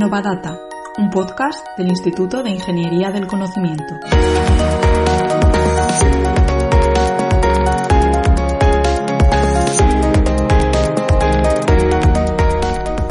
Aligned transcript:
Innovadata, 0.00 0.58
un 0.96 1.10
podcast 1.10 1.62
del 1.76 1.88
Instituto 1.88 2.42
de 2.42 2.48
Ingeniería 2.48 3.10
del 3.10 3.26
Conocimiento. 3.26 3.98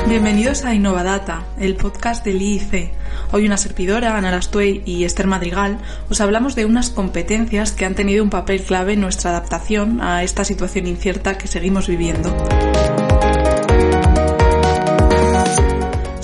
Bienvenidos 0.08 0.66
a 0.66 0.74
Innovadata, 0.74 1.44
el 1.60 1.76
podcast 1.76 2.26
del 2.26 2.42
IIC. 2.42 2.92
Hoy 3.34 3.46
una 3.46 3.58
servidora, 3.58 4.18
Ana 4.18 4.32
Lastuey 4.32 4.82
y 4.84 5.04
Esther 5.04 5.28
Madrigal, 5.28 5.78
os 6.10 6.20
hablamos 6.22 6.56
de 6.56 6.66
unas 6.66 6.90
competencias 6.90 7.72
que 7.72 7.86
han 7.86 7.94
tenido 7.94 8.24
un 8.24 8.32
papel 8.32 8.64
clave 8.64 8.94
en 8.94 9.02
nuestra 9.02 9.30
adaptación 9.30 10.02
a 10.02 10.24
esta 10.24 10.44
situación 10.44 10.88
incierta 10.88 11.38
que 11.38 11.48
seguimos 11.48 11.88
viviendo. 11.88 12.36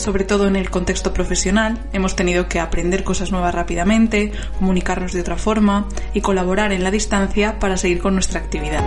Sobre 0.05 0.23
todo 0.23 0.48
en 0.48 0.55
el 0.55 0.70
contexto 0.70 1.14
profesional, 1.14 1.80
hemos 1.91 2.16
tenido 2.16 2.48
que 2.48 2.59
aprender 2.59 3.04
cosas 3.04 3.32
nuevas 3.32 3.55
rápidamente, 3.55 4.32
comunicarnos 4.59 5.13
de 5.13 5.22
otra 5.22 5.36
forma 5.36 5.88
y 6.13 6.22
colaborar 6.22 6.72
en 6.73 6.84
la 6.84 6.91
distancia 6.91 7.58
para 7.58 7.76
seguir 7.76 8.04
con 8.04 8.13
nuestra 8.13 8.40
actividad. 8.40 8.84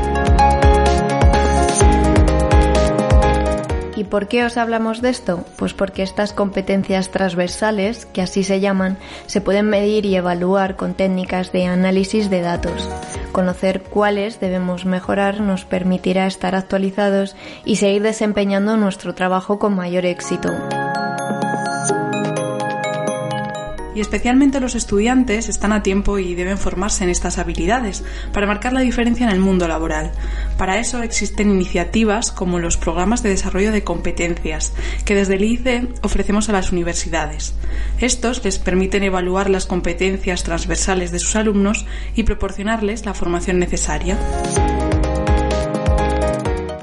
¿Y 3.96 4.04
por 4.04 4.28
qué 4.28 4.44
os 4.44 4.56
hablamos 4.56 5.02
de 5.02 5.10
esto? 5.10 5.44
Pues 5.56 5.74
porque 5.74 6.04
estas 6.04 6.32
competencias 6.32 7.10
transversales, 7.10 8.06
que 8.06 8.22
así 8.22 8.44
se 8.44 8.60
llaman, 8.60 8.96
se 9.26 9.40
pueden 9.40 9.68
medir 9.68 10.06
y 10.06 10.14
evaluar 10.14 10.76
con 10.76 10.94
técnicas 10.94 11.50
de 11.50 11.66
análisis 11.66 12.30
de 12.30 12.42
datos. 12.42 12.88
Conocer 13.32 13.82
cuáles 13.82 14.38
debemos 14.38 14.84
mejorar 14.84 15.40
nos 15.40 15.64
permitirá 15.64 16.28
estar 16.28 16.54
actualizados 16.54 17.34
y 17.64 17.76
seguir 17.76 18.02
desempeñando 18.02 18.76
nuestro 18.76 19.16
trabajo 19.16 19.58
con 19.58 19.74
mayor 19.74 20.06
éxito 20.06 20.50
y 23.98 24.00
especialmente 24.00 24.60
los 24.60 24.76
estudiantes 24.76 25.48
están 25.48 25.72
a 25.72 25.82
tiempo 25.82 26.20
y 26.20 26.36
deben 26.36 26.56
formarse 26.56 27.02
en 27.02 27.10
estas 27.10 27.36
habilidades 27.36 28.04
para 28.32 28.46
marcar 28.46 28.72
la 28.72 28.80
diferencia 28.80 29.26
en 29.26 29.32
el 29.32 29.40
mundo 29.40 29.66
laboral. 29.66 30.12
Para 30.56 30.78
eso 30.78 31.02
existen 31.02 31.50
iniciativas 31.50 32.30
como 32.30 32.60
los 32.60 32.76
programas 32.76 33.24
de 33.24 33.30
desarrollo 33.30 33.72
de 33.72 33.82
competencias 33.82 34.72
que 35.04 35.16
desde 35.16 35.34
el 35.34 35.42
ICE 35.42 35.88
ofrecemos 36.02 36.48
a 36.48 36.52
las 36.52 36.70
universidades. 36.70 37.54
Estos 37.98 38.44
les 38.44 38.60
permiten 38.60 39.02
evaluar 39.02 39.50
las 39.50 39.66
competencias 39.66 40.44
transversales 40.44 41.10
de 41.10 41.18
sus 41.18 41.34
alumnos 41.34 41.84
y 42.14 42.22
proporcionarles 42.22 43.04
la 43.04 43.14
formación 43.14 43.58
necesaria. 43.58 44.16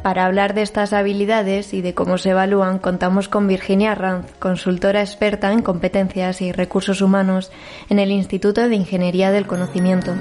Para 0.06 0.26
hablar 0.26 0.54
de 0.54 0.62
estas 0.62 0.94
habilidades 0.94 1.74
y 1.74 1.82
de 1.82 1.96
cómo 1.96 2.20
se 2.20 2.30
evalúan, 2.30 2.78
contamos 2.78 3.28
con 3.28 3.48
Virginia 3.48 3.96
Ranz, 3.96 4.28
consultora 4.38 5.02
experta 5.02 5.52
en 5.52 5.64
competencias 5.64 6.44
y 6.44 6.52
recursos 6.52 7.02
humanos 7.02 7.52
en 7.90 7.98
el 7.98 8.12
Instituto 8.12 8.70
de 8.70 8.76
Ingeniería 8.76 9.32
del 9.32 9.48
Conocimiento. 9.48 10.14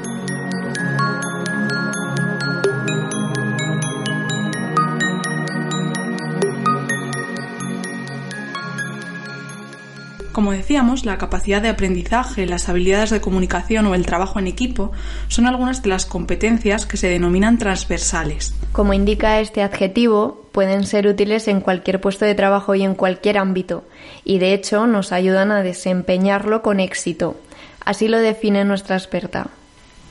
Como 10.34 10.50
decíamos, 10.50 11.06
la 11.06 11.16
capacidad 11.16 11.62
de 11.62 11.68
aprendizaje, 11.68 12.44
las 12.44 12.68
habilidades 12.68 13.10
de 13.10 13.20
comunicación 13.20 13.86
o 13.86 13.94
el 13.94 14.04
trabajo 14.04 14.40
en 14.40 14.48
equipo 14.48 14.90
son 15.28 15.46
algunas 15.46 15.80
de 15.84 15.90
las 15.90 16.06
competencias 16.06 16.86
que 16.86 16.96
se 16.96 17.08
denominan 17.08 17.56
transversales. 17.56 18.52
Como 18.72 18.94
indica 18.94 19.38
este 19.38 19.62
adjetivo, 19.62 20.44
pueden 20.50 20.86
ser 20.86 21.06
útiles 21.06 21.46
en 21.46 21.60
cualquier 21.60 22.00
puesto 22.00 22.24
de 22.24 22.34
trabajo 22.34 22.74
y 22.74 22.82
en 22.82 22.96
cualquier 22.96 23.38
ámbito, 23.38 23.84
y 24.24 24.40
de 24.40 24.54
hecho 24.54 24.88
nos 24.88 25.12
ayudan 25.12 25.52
a 25.52 25.62
desempeñarlo 25.62 26.62
con 26.62 26.80
éxito. 26.80 27.36
Así 27.84 28.08
lo 28.08 28.18
define 28.18 28.64
nuestra 28.64 28.96
experta. 28.96 29.46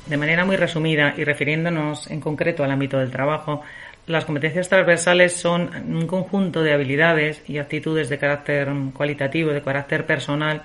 De 0.05 0.15
manera 0.15 0.45
muy 0.45 0.55
resumida 0.55 1.15
y 1.17 1.25
refiriéndonos 1.25 2.09
en 2.09 2.21
concreto 2.21 2.63
al 2.63 2.71
ámbito 2.71 2.97
del 2.97 3.11
trabajo, 3.11 3.61
las 4.07 4.25
competencias 4.25 4.67
transversales 4.67 5.33
son 5.33 5.69
un 5.87 6.07
conjunto 6.07 6.61
de 6.61 6.73
habilidades 6.73 7.41
y 7.47 7.57
actitudes 7.57 8.09
de 8.09 8.17
carácter 8.17 8.69
cualitativo, 8.93 9.51
de 9.51 9.61
carácter 9.61 10.05
personal, 10.05 10.63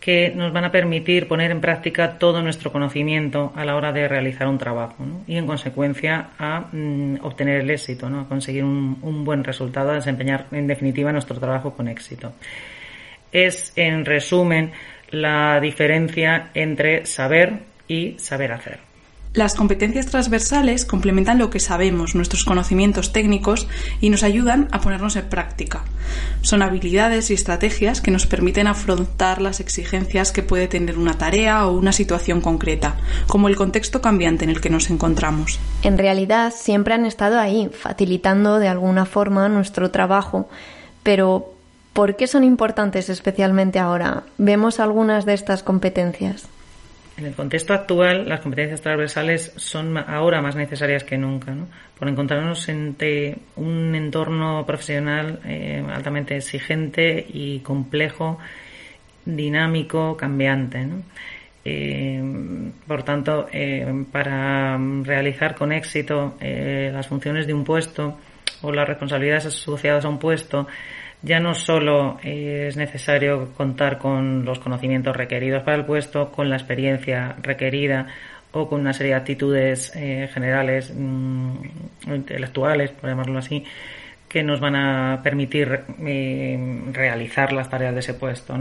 que 0.00 0.32
nos 0.34 0.52
van 0.52 0.64
a 0.64 0.72
permitir 0.72 1.28
poner 1.28 1.50
en 1.50 1.60
práctica 1.60 2.18
todo 2.18 2.42
nuestro 2.42 2.70
conocimiento 2.70 3.52
a 3.56 3.64
la 3.64 3.74
hora 3.74 3.90
de 3.92 4.06
realizar 4.06 4.46
un 4.48 4.58
trabajo 4.58 5.06
y, 5.26 5.36
en 5.36 5.46
consecuencia, 5.46 6.30
a 6.38 6.66
mm, 6.72 7.20
obtener 7.22 7.62
el 7.62 7.70
éxito, 7.70 8.06
a 8.06 8.28
conseguir 8.28 8.64
un, 8.64 8.98
un 9.00 9.24
buen 9.24 9.44
resultado, 9.44 9.92
a 9.92 9.94
desempeñar, 9.94 10.46
en 10.50 10.66
definitiva, 10.66 11.10
nuestro 11.10 11.38
trabajo 11.38 11.74
con 11.74 11.88
éxito. 11.88 12.32
Es, 13.32 13.72
en 13.76 14.04
resumen, 14.04 14.72
la 15.10 15.58
diferencia 15.60 16.50
entre 16.54 17.06
saber 17.06 17.60
y 17.88 18.18
saber 18.18 18.52
hacer. 18.52 18.93
Las 19.34 19.56
competencias 19.56 20.06
transversales 20.06 20.84
complementan 20.84 21.38
lo 21.38 21.50
que 21.50 21.58
sabemos, 21.58 22.14
nuestros 22.14 22.44
conocimientos 22.44 23.12
técnicos 23.12 23.66
y 24.00 24.10
nos 24.10 24.22
ayudan 24.22 24.68
a 24.70 24.80
ponernos 24.80 25.16
en 25.16 25.28
práctica. 25.28 25.82
Son 26.42 26.62
habilidades 26.62 27.32
y 27.32 27.34
estrategias 27.34 28.00
que 28.00 28.12
nos 28.12 28.26
permiten 28.26 28.68
afrontar 28.68 29.42
las 29.42 29.58
exigencias 29.58 30.30
que 30.30 30.44
puede 30.44 30.68
tener 30.68 30.98
una 30.98 31.18
tarea 31.18 31.66
o 31.66 31.76
una 31.76 31.90
situación 31.90 32.40
concreta, 32.42 32.94
como 33.26 33.48
el 33.48 33.56
contexto 33.56 34.00
cambiante 34.00 34.44
en 34.44 34.50
el 34.50 34.60
que 34.60 34.70
nos 34.70 34.88
encontramos. 34.88 35.58
En 35.82 35.98
realidad 35.98 36.52
siempre 36.56 36.94
han 36.94 37.04
estado 37.04 37.40
ahí, 37.40 37.68
facilitando 37.72 38.60
de 38.60 38.68
alguna 38.68 39.04
forma 39.04 39.48
nuestro 39.48 39.90
trabajo, 39.90 40.48
pero 41.02 41.52
¿por 41.92 42.14
qué 42.14 42.28
son 42.28 42.44
importantes 42.44 43.08
especialmente 43.08 43.80
ahora? 43.80 44.22
Vemos 44.38 44.78
algunas 44.78 45.24
de 45.24 45.34
estas 45.34 45.64
competencias. 45.64 46.46
En 47.16 47.26
el 47.26 47.34
contexto 47.34 47.72
actual, 47.72 48.28
las 48.28 48.40
competencias 48.40 48.80
transversales 48.80 49.52
son 49.56 49.96
ahora 49.96 50.42
más 50.42 50.56
necesarias 50.56 51.04
que 51.04 51.16
nunca, 51.16 51.54
¿no? 51.54 51.68
por 51.96 52.08
encontrarnos 52.08 52.68
entre 52.68 53.36
un 53.54 53.94
entorno 53.94 54.66
profesional 54.66 55.38
eh, 55.44 55.84
altamente 55.92 56.36
exigente 56.36 57.24
y 57.28 57.60
complejo, 57.60 58.38
dinámico, 59.24 60.16
cambiante. 60.16 60.84
¿no? 60.84 61.02
Eh, 61.64 62.20
por 62.84 63.04
tanto, 63.04 63.46
eh, 63.52 64.04
para 64.10 64.76
realizar 65.04 65.54
con 65.54 65.72
éxito 65.72 66.34
las 66.40 67.06
funciones 67.06 67.46
de 67.46 67.54
un 67.54 67.62
puesto 67.62 68.18
o 68.62 68.72
las 68.72 68.88
responsabilidades 68.88 69.46
asociadas 69.46 70.04
a 70.04 70.08
un 70.08 70.18
puesto, 70.18 70.66
ya 71.24 71.40
no 71.40 71.54
solo 71.54 72.18
es 72.22 72.76
necesario 72.76 73.52
contar 73.54 73.98
con 73.98 74.44
los 74.44 74.58
conocimientos 74.58 75.16
requeridos 75.16 75.62
para 75.62 75.78
el 75.78 75.84
puesto, 75.84 76.30
con 76.30 76.50
la 76.50 76.56
experiencia 76.56 77.36
requerida 77.42 78.08
o 78.52 78.68
con 78.68 78.80
una 78.80 78.92
serie 78.92 79.12
de 79.12 79.18
actitudes 79.18 79.92
eh, 79.96 80.28
generales, 80.32 80.92
mm, 80.94 81.54
intelectuales, 82.06 82.90
por 82.92 83.08
llamarlo 83.08 83.38
así, 83.38 83.64
que 84.28 84.42
nos 84.42 84.60
van 84.60 84.76
a 84.76 85.22
permitir 85.22 85.80
eh, 86.00 86.82
realizar 86.92 87.52
las 87.52 87.70
tareas 87.70 87.94
de 87.94 88.00
ese 88.00 88.14
puesto. 88.14 88.54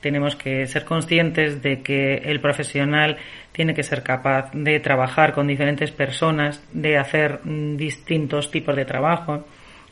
Tenemos 0.00 0.36
que 0.36 0.66
ser 0.66 0.84
conscientes 0.84 1.62
de 1.62 1.80
que 1.80 2.18
el 2.18 2.40
profesional 2.40 3.16
tiene 3.52 3.74
que 3.74 3.82
ser 3.82 4.02
capaz 4.02 4.50
de 4.52 4.78
trabajar 4.80 5.32
con 5.32 5.46
diferentes 5.46 5.90
personas, 5.90 6.62
de 6.72 6.98
hacer 6.98 7.40
mm, 7.42 7.76
distintos 7.76 8.50
tipos 8.50 8.76
de 8.76 8.84
trabajo, 8.84 9.46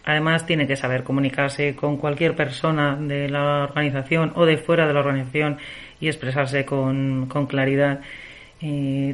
Además, 0.04 0.46
tiene 0.46 0.66
que 0.66 0.76
saber 0.76 1.02
comunicarse 1.02 1.74
con 1.74 1.96
cualquier 1.96 2.36
persona 2.36 2.96
de 2.96 3.28
la 3.28 3.64
organización 3.64 4.32
o 4.34 4.44
de 4.44 4.58
fuera 4.58 4.86
de 4.86 4.92
la 4.92 5.00
organización 5.00 5.58
y 6.00 6.08
expresarse 6.08 6.64
con, 6.64 7.26
claridad. 7.48 8.00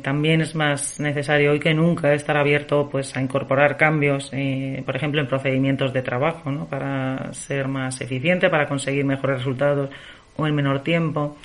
también 0.03 0.41
es 0.41 0.55
más 0.55 1.01
necesario 1.01 1.53
hoy 1.53 1.61
que 1.61 1.75
nunca 1.75 2.13
estar 2.13 2.37
abierto 2.37 2.89
pues 2.91 3.17
a 3.17 3.23
incorporar 3.23 3.77
cambios, 3.77 4.31
eh, 4.33 4.83
por 4.85 4.97
ejemplo, 4.97 5.21
en 5.21 5.29
procedimientos 5.29 5.93
de 5.93 6.03
trabajo, 6.03 6.51
¿no? 6.51 6.67
para 6.67 7.33
ser 7.35 7.69
más 7.69 8.01
eficiente, 8.01 8.51
para 8.51 8.69
conseguir 8.69 9.05
mejores 9.05 9.39
resultados 9.39 9.91
o 10.37 10.47
en 10.47 10.55
menor 10.55 10.83
tiempo. 10.83 11.37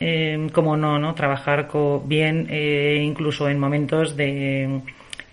Eh, 0.00 0.48
como 0.52 0.76
no, 0.76 0.98
¿no? 0.98 1.14
Trabajar 1.14 1.68
bien 2.04 2.48
eh, 2.50 3.00
incluso 3.00 3.48
en 3.48 3.60
momentos 3.60 4.16
de 4.16 4.80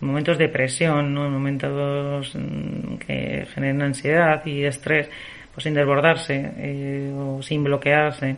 momentos 0.02 0.38
de 0.38 0.50
presión, 0.50 1.14
¿no? 1.14 1.26
en 1.26 1.34
momentos 1.34 2.36
mm, 2.36 2.96
que 2.98 3.46
generan 3.54 3.82
ansiedad 3.84 4.46
y 4.46 4.64
estrés, 4.64 5.10
pues 5.54 5.64
sin 5.64 5.74
desbordarse 5.74 6.52
eh, 6.58 7.14
o 7.16 7.42
sin 7.42 7.64
bloquearse. 7.64 8.36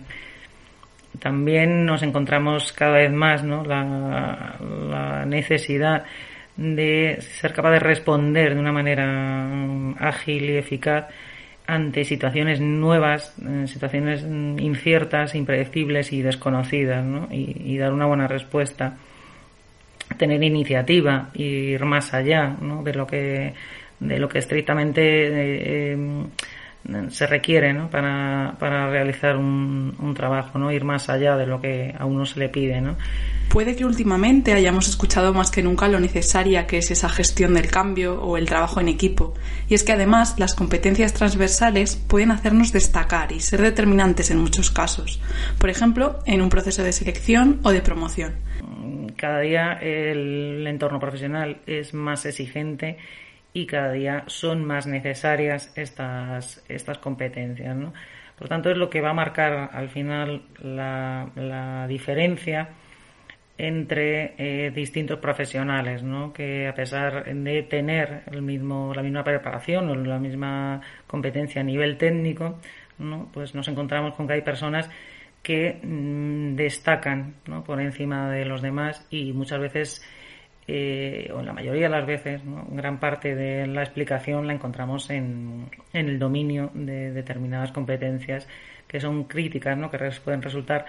También 1.19 1.86
nos 1.86 2.01
encontramos 2.04 2.74
cada 2.74 2.98
vez 2.98 3.12
más 3.12 3.44
¿no? 3.44 3.63
la, 3.63 4.56
la 4.89 5.25
necesidad 5.25 6.04
de 6.57 7.19
ser 7.21 7.54
capaz 7.54 7.71
de 7.71 7.80
responder 7.80 8.54
de 8.54 8.59
una 8.59 8.71
manera 8.71 9.06
mm, 9.06 9.95
ágil 10.00 10.50
y 10.50 10.57
eficaz 10.57 11.07
ante 11.66 12.04
situaciones 12.04 12.59
nuevas, 12.59 13.33
eh, 13.42 13.68
situaciones 13.68 14.24
mm, 14.24 14.59
inciertas, 14.59 15.33
impredecibles 15.33 16.12
y 16.12 16.21
desconocidas, 16.21 17.06
¿no? 17.06 17.27
y, 17.31 17.74
y 17.74 17.77
dar 17.77 17.94
una 17.94 18.06
buena 18.06 18.27
respuesta 18.27 18.98
tener 20.18 20.44
iniciativa 20.44 21.30
ir 21.33 21.83
más 21.86 22.13
allá 22.13 22.56
de 22.83 22.94
lo 22.94 23.07
que 23.07 23.54
de 24.00 24.19
lo 24.19 24.27
que 24.27 24.39
estrictamente 24.39 25.01
eh, 25.94 25.98
se 27.10 27.27
requiere 27.27 27.74
¿no? 27.74 27.89
para, 27.89 28.56
para 28.60 28.89
realizar 28.89 29.38
un, 29.38 29.95
un, 30.00 30.13
trabajo, 30.13 30.60
¿no? 30.60 30.71
ir 30.71 30.83
más 30.83 31.10
allá 31.10 31.38
de 31.38 31.48
lo 31.48 31.62
que 31.62 31.95
a 31.98 32.06
uno 32.06 32.25
se 32.25 32.39
le 32.39 32.50
pide. 32.50 32.81
¿no? 32.81 32.98
Puede 33.50 33.75
que 33.75 33.86
últimamente 33.86 34.54
hayamos 34.54 34.89
escuchado 34.89 35.33
más 35.33 35.50
que 35.50 35.63
nunca 35.63 35.88
lo 35.88 36.00
necesaria 36.00 36.68
que 36.68 36.80
es 36.80 36.92
esa 36.92 37.07
gestión 37.07 37.54
del 37.54 37.68
cambio 37.68 38.21
o 38.21 38.36
el 38.36 38.48
trabajo 38.48 38.81
en 38.81 38.89
equipo. 38.89 39.33
Y 39.69 39.75
es 39.75 39.83
que 39.83 39.94
además 39.94 40.36
las 40.38 40.56
competencias 40.56 41.13
transversales 41.13 41.95
pueden 41.95 42.31
hacernos 42.31 42.74
destacar 42.74 43.31
y 43.31 43.39
ser 43.39 43.62
determinantes 43.62 44.31
en 44.31 44.39
muchos 44.39 44.69
casos. 44.69 45.21
Por 45.59 45.69
ejemplo, 45.69 46.19
en 46.25 46.42
un 46.42 46.50
proceso 46.50 46.83
de 46.83 46.92
selección 46.92 47.59
o 47.63 47.71
de 47.71 47.81
promoción. 47.81 48.33
Cada 49.15 49.39
día 49.39 49.74
el 49.74 50.65
entorno 50.68 51.00
profesional 51.00 51.62
es 51.65 51.94
más 51.94 52.25
exigente 52.25 52.98
y 53.54 53.68
cada 53.68 53.92
día 53.92 54.24
son 54.27 54.65
más 54.65 54.88
necesarias 54.88 55.71
estas, 55.75 56.63
estas 56.68 56.98
competencias. 56.98 57.75
¿no? 57.75 57.94
Por 58.38 58.50
tanto, 58.50 58.69
es 58.71 58.77
lo 58.77 58.89
que 58.89 59.01
va 59.01 59.12
a 59.12 59.13
marcar 59.13 59.69
al 59.71 59.89
final 59.89 60.42
la, 60.62 61.86
diferencia 61.88 62.69
entre 63.56 64.33
eh, 64.38 64.71
distintos 64.71 65.19
profesionales, 65.19 66.01
¿no? 66.01 66.33
que 66.33 66.68
a 66.68 66.74
pesar 66.74 67.25
de 67.25 67.63
tener 67.63 68.24
el 68.31 68.42
mismo, 68.42 68.94
la 68.95 69.04
misma 69.04 69.24
preparación 69.24 69.89
o 69.89 69.95
la 69.95 70.18
misma 70.18 70.81
competencia 71.06 71.62
a 71.62 71.63
nivel 71.63 71.98
técnico, 71.98 72.59
¿no? 72.98 73.30
pues 73.31 73.54
nos 73.54 73.68
encontramos 73.68 74.16
con 74.16 74.27
que 74.27 74.33
hay 74.33 74.42
personas 74.42 74.89
que 75.44 75.80
mm, 75.84 76.56
destacan 76.56 77.36
¿no? 77.45 77.63
por 77.63 77.80
encima 77.80 78.31
de 78.31 78.45
los 78.45 78.63
demás 78.63 79.06
y 79.12 79.34
muchas 79.34 79.60
veces 79.60 80.01
eh, 80.68 81.30
o 81.36 81.42
en 81.42 81.45
la 81.45 81.54
mayoría 81.54 81.84
de 81.84 81.90
las 81.90 82.06
veces, 82.06 82.42
gran 82.69 82.98
parte 83.00 83.36
de 83.36 83.68
la 83.68 83.84
explicación 83.84 84.48
la 84.48 84.54
encontramos 84.54 85.10
en, 85.10 85.69
en, 85.92 86.07
el 86.07 86.18
dominio 86.18 86.72
de 86.74 87.12
determinadas 87.12 87.74
competencias 87.74 88.48
que 88.88 89.01
son 89.01 89.25
críticas, 89.25 89.78
¿no? 89.78 89.92
que 89.92 89.98
pueden 90.24 90.42
resultar 90.42 90.86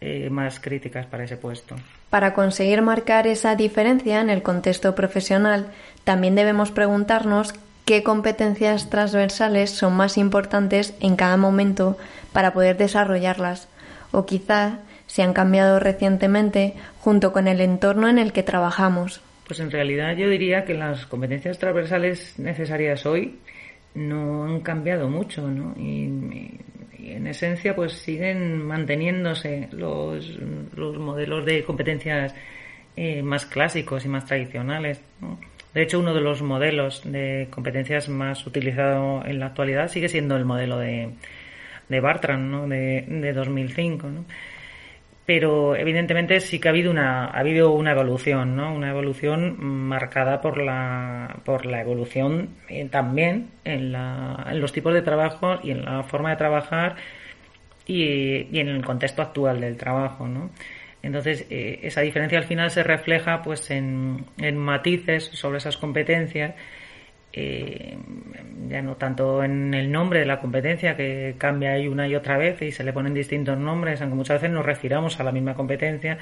eh, 0.00 0.30
más 0.30 0.60
críticas 0.60 1.06
para 1.06 1.24
ese 1.24 1.36
puesto. 1.36 1.74
Para 2.08 2.32
conseguir 2.32 2.80
marcar 2.82 3.26
esa 3.26 3.56
diferencia 3.56 4.20
en 4.20 4.30
el 4.30 4.42
contexto 4.42 4.94
profesional, 4.94 5.66
también 6.04 6.34
debemos 6.34 6.70
preguntarnos 6.70 7.52
qué 7.84 8.02
competencias 8.02 8.88
transversales 8.90 9.70
son 9.70 9.94
más 9.94 10.16
importantes 10.16 10.94
en 11.00 11.16
cada 11.16 11.36
momento 11.36 11.98
para 12.32 12.52
poder 12.52 12.76
desarrollarlas, 12.76 13.68
o 14.12 14.26
quizá 14.26 14.80
se 15.06 15.22
han 15.22 15.32
cambiado 15.32 15.80
recientemente 15.80 16.74
junto 17.00 17.32
con 17.32 17.48
el 17.48 17.60
entorno 17.60 18.08
en 18.08 18.18
el 18.18 18.32
que 18.32 18.42
trabajamos. 18.42 19.20
Pues 19.46 19.60
en 19.60 19.70
realidad 19.70 20.14
yo 20.16 20.28
diría 20.28 20.64
que 20.64 20.74
las 20.74 21.06
competencias 21.06 21.58
transversales 21.58 22.38
necesarias 22.38 23.06
hoy 23.06 23.38
no 23.94 24.44
han 24.44 24.60
cambiado 24.60 25.08
mucho, 25.08 25.48
¿no? 25.48 25.74
Y, 25.80 26.60
en 26.98 27.26
esencia 27.26 27.74
pues 27.74 27.94
siguen 27.94 28.62
manteniéndose 28.66 29.68
los, 29.72 30.38
los 30.76 30.98
modelos 30.98 31.46
de 31.46 31.64
competencias 31.64 32.34
eh, 32.96 33.22
más 33.22 33.46
clásicos 33.46 34.04
y 34.04 34.08
más 34.08 34.26
tradicionales. 34.26 35.00
De 35.72 35.82
hecho, 35.82 36.00
uno 36.00 36.12
de 36.12 36.20
los 36.20 36.42
modelos 36.42 37.02
de 37.10 37.48
competencias 37.50 38.10
más 38.10 38.46
utilizado 38.46 39.24
en 39.24 39.38
la 39.38 39.46
actualidad 39.46 39.88
sigue 39.88 40.10
siendo 40.10 40.36
el 40.36 40.44
modelo 40.44 40.78
de, 40.78 41.14
de 41.88 42.00
Bartram, 42.00 42.50
¿no? 42.50 42.68
de, 42.68 43.04
de 43.08 43.32
2005. 43.32 44.08
¿no? 44.08 44.24
pero 45.28 45.76
evidentemente 45.76 46.40
sí 46.40 46.58
que 46.58 46.68
ha 46.68 46.70
habido 46.70 46.90
una 46.90 47.26
ha 47.26 47.40
habido 47.40 47.72
una 47.72 47.90
evolución 47.90 48.56
no 48.56 48.74
una 48.74 48.88
evolución 48.88 49.62
marcada 49.62 50.40
por 50.40 50.56
la 50.56 51.40
por 51.44 51.66
la 51.66 51.82
evolución 51.82 52.56
eh, 52.70 52.88
también 52.90 53.50
en, 53.62 53.92
la, 53.92 54.46
en 54.50 54.58
los 54.58 54.72
tipos 54.72 54.94
de 54.94 55.02
trabajo 55.02 55.58
y 55.62 55.72
en 55.72 55.84
la 55.84 56.02
forma 56.02 56.30
de 56.30 56.36
trabajar 56.36 56.96
y, 57.84 58.46
y 58.50 58.58
en 58.58 58.68
el 58.68 58.82
contexto 58.82 59.20
actual 59.20 59.60
del 59.60 59.76
trabajo 59.76 60.26
no 60.26 60.48
entonces 61.02 61.46
eh, 61.50 61.80
esa 61.82 62.00
diferencia 62.00 62.38
al 62.38 62.44
final 62.44 62.70
se 62.70 62.82
refleja 62.82 63.42
pues 63.42 63.70
en, 63.70 64.24
en 64.38 64.56
matices 64.56 65.24
sobre 65.24 65.58
esas 65.58 65.76
competencias 65.76 66.54
eh, 67.32 67.96
ya 68.68 68.82
no 68.82 68.96
tanto 68.96 69.42
en 69.44 69.74
el 69.74 69.90
nombre 69.90 70.20
de 70.20 70.26
la 70.26 70.40
competencia 70.40 70.96
que 70.96 71.34
cambia 71.38 71.72
ahí 71.72 71.86
una 71.86 72.08
y 72.08 72.14
otra 72.14 72.38
vez 72.38 72.60
y 72.62 72.72
se 72.72 72.84
le 72.84 72.92
ponen 72.92 73.14
distintos 73.14 73.58
nombres, 73.58 74.00
aunque 74.00 74.16
muchas 74.16 74.40
veces 74.40 74.54
nos 74.54 74.64
refiramos 74.64 75.18
a 75.20 75.24
la 75.24 75.32
misma 75.32 75.54
competencia, 75.54 76.18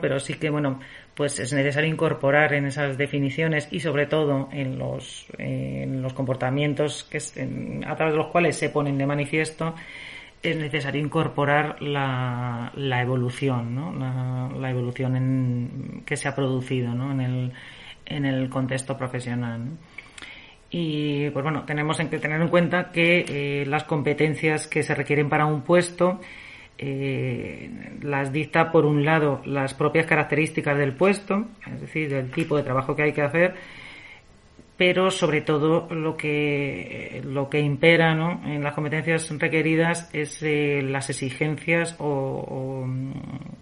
pero 0.00 0.20
sí 0.20 0.34
que 0.34 0.50
bueno, 0.50 0.80
pues 1.14 1.38
es 1.40 1.52
necesario 1.52 1.90
incorporar 1.90 2.54
en 2.54 2.66
esas 2.66 2.96
definiciones 2.96 3.68
y 3.70 3.80
sobre 3.80 4.06
todo 4.06 4.48
en 4.52 4.78
los, 4.78 5.26
en 5.38 6.02
los 6.02 6.12
comportamientos 6.12 7.04
que 7.04 7.18
a 7.86 7.96
través 7.96 8.14
de 8.14 8.18
los 8.18 8.28
cuales 8.28 8.56
se 8.56 8.70
ponen 8.70 8.98
de 8.98 9.06
manifiesto 9.06 9.74
es 10.42 10.56
necesario 10.56 11.00
incorporar 11.00 11.80
la, 11.80 12.70
la 12.74 13.00
evolución, 13.00 13.74
¿no? 13.74 13.92
la, 13.94 14.70
evolución 14.70 15.16
en, 15.16 16.02
que 16.04 16.16
se 16.16 16.28
ha 16.28 16.34
producido 16.34 16.94
¿no? 16.94 17.12
en, 17.12 17.20
el, 17.22 17.52
en 18.04 18.26
el 18.26 18.50
contexto 18.50 18.96
profesional. 18.96 19.70
Y 20.76 21.30
pues 21.30 21.44
bueno, 21.44 21.62
tenemos 21.64 21.98
que 21.98 22.18
tener 22.18 22.40
en 22.40 22.48
cuenta 22.48 22.90
que 22.90 23.24
eh, 23.28 23.64
las 23.64 23.84
competencias 23.84 24.66
que 24.66 24.82
se 24.82 24.92
requieren 24.92 25.28
para 25.28 25.46
un 25.46 25.62
puesto 25.62 26.18
eh, 26.78 27.70
las 28.02 28.32
dicta 28.32 28.72
por 28.72 28.84
un 28.84 29.04
lado 29.04 29.40
las 29.44 29.72
propias 29.72 30.04
características 30.04 30.76
del 30.76 30.96
puesto, 30.96 31.44
es 31.72 31.80
decir, 31.80 32.10
del 32.10 32.32
tipo 32.32 32.56
de 32.56 32.64
trabajo 32.64 32.96
que 32.96 33.04
hay 33.04 33.12
que 33.12 33.22
hacer, 33.22 33.54
pero 34.76 35.12
sobre 35.12 35.42
todo 35.42 35.86
lo 35.94 36.16
que 36.16 37.22
lo 37.24 37.48
que 37.48 37.60
impera 37.60 38.16
¿no? 38.16 38.42
en 38.44 38.64
las 38.64 38.74
competencias 38.74 39.30
requeridas 39.38 40.10
es 40.12 40.42
eh, 40.42 40.82
las 40.82 41.08
exigencias 41.08 41.94
o, 42.00 42.84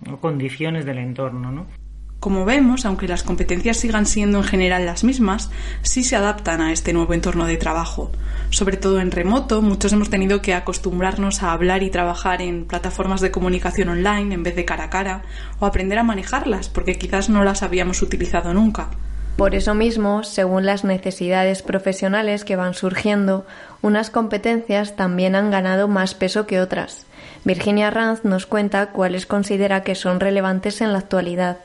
o, 0.08 0.16
condiciones 0.16 0.86
del 0.86 0.96
entorno. 0.96 1.52
¿no? 1.52 1.81
Como 2.22 2.44
vemos, 2.44 2.86
aunque 2.86 3.08
las 3.08 3.24
competencias 3.24 3.78
sigan 3.78 4.06
siendo 4.06 4.38
en 4.38 4.44
general 4.44 4.86
las 4.86 5.02
mismas, 5.02 5.50
sí 5.82 6.04
se 6.04 6.14
adaptan 6.14 6.60
a 6.60 6.70
este 6.70 6.92
nuevo 6.92 7.14
entorno 7.14 7.46
de 7.46 7.56
trabajo. 7.56 8.12
Sobre 8.50 8.76
todo 8.76 9.00
en 9.00 9.10
remoto, 9.10 9.60
muchos 9.60 9.92
hemos 9.92 10.08
tenido 10.08 10.40
que 10.40 10.54
acostumbrarnos 10.54 11.42
a 11.42 11.50
hablar 11.50 11.82
y 11.82 11.90
trabajar 11.90 12.40
en 12.40 12.64
plataformas 12.66 13.22
de 13.22 13.32
comunicación 13.32 13.88
online 13.88 14.32
en 14.36 14.44
vez 14.44 14.54
de 14.54 14.64
cara 14.64 14.84
a 14.84 14.88
cara, 14.88 15.22
o 15.58 15.66
aprender 15.66 15.98
a 15.98 16.04
manejarlas, 16.04 16.68
porque 16.68 16.96
quizás 16.96 17.28
no 17.28 17.42
las 17.42 17.64
habíamos 17.64 18.02
utilizado 18.02 18.54
nunca. 18.54 18.90
Por 19.36 19.56
eso 19.56 19.74
mismo, 19.74 20.22
según 20.22 20.64
las 20.64 20.84
necesidades 20.84 21.62
profesionales 21.62 22.44
que 22.44 22.54
van 22.54 22.74
surgiendo, 22.74 23.46
unas 23.80 24.10
competencias 24.10 24.94
también 24.94 25.34
han 25.34 25.50
ganado 25.50 25.88
más 25.88 26.14
peso 26.14 26.46
que 26.46 26.60
otras. 26.60 27.04
Virginia 27.44 27.90
Ranz 27.90 28.24
nos 28.24 28.46
cuenta 28.46 28.90
cuáles 28.90 29.26
considera 29.26 29.82
que 29.82 29.96
son 29.96 30.20
relevantes 30.20 30.80
en 30.82 30.92
la 30.92 31.00
actualidad 31.00 31.58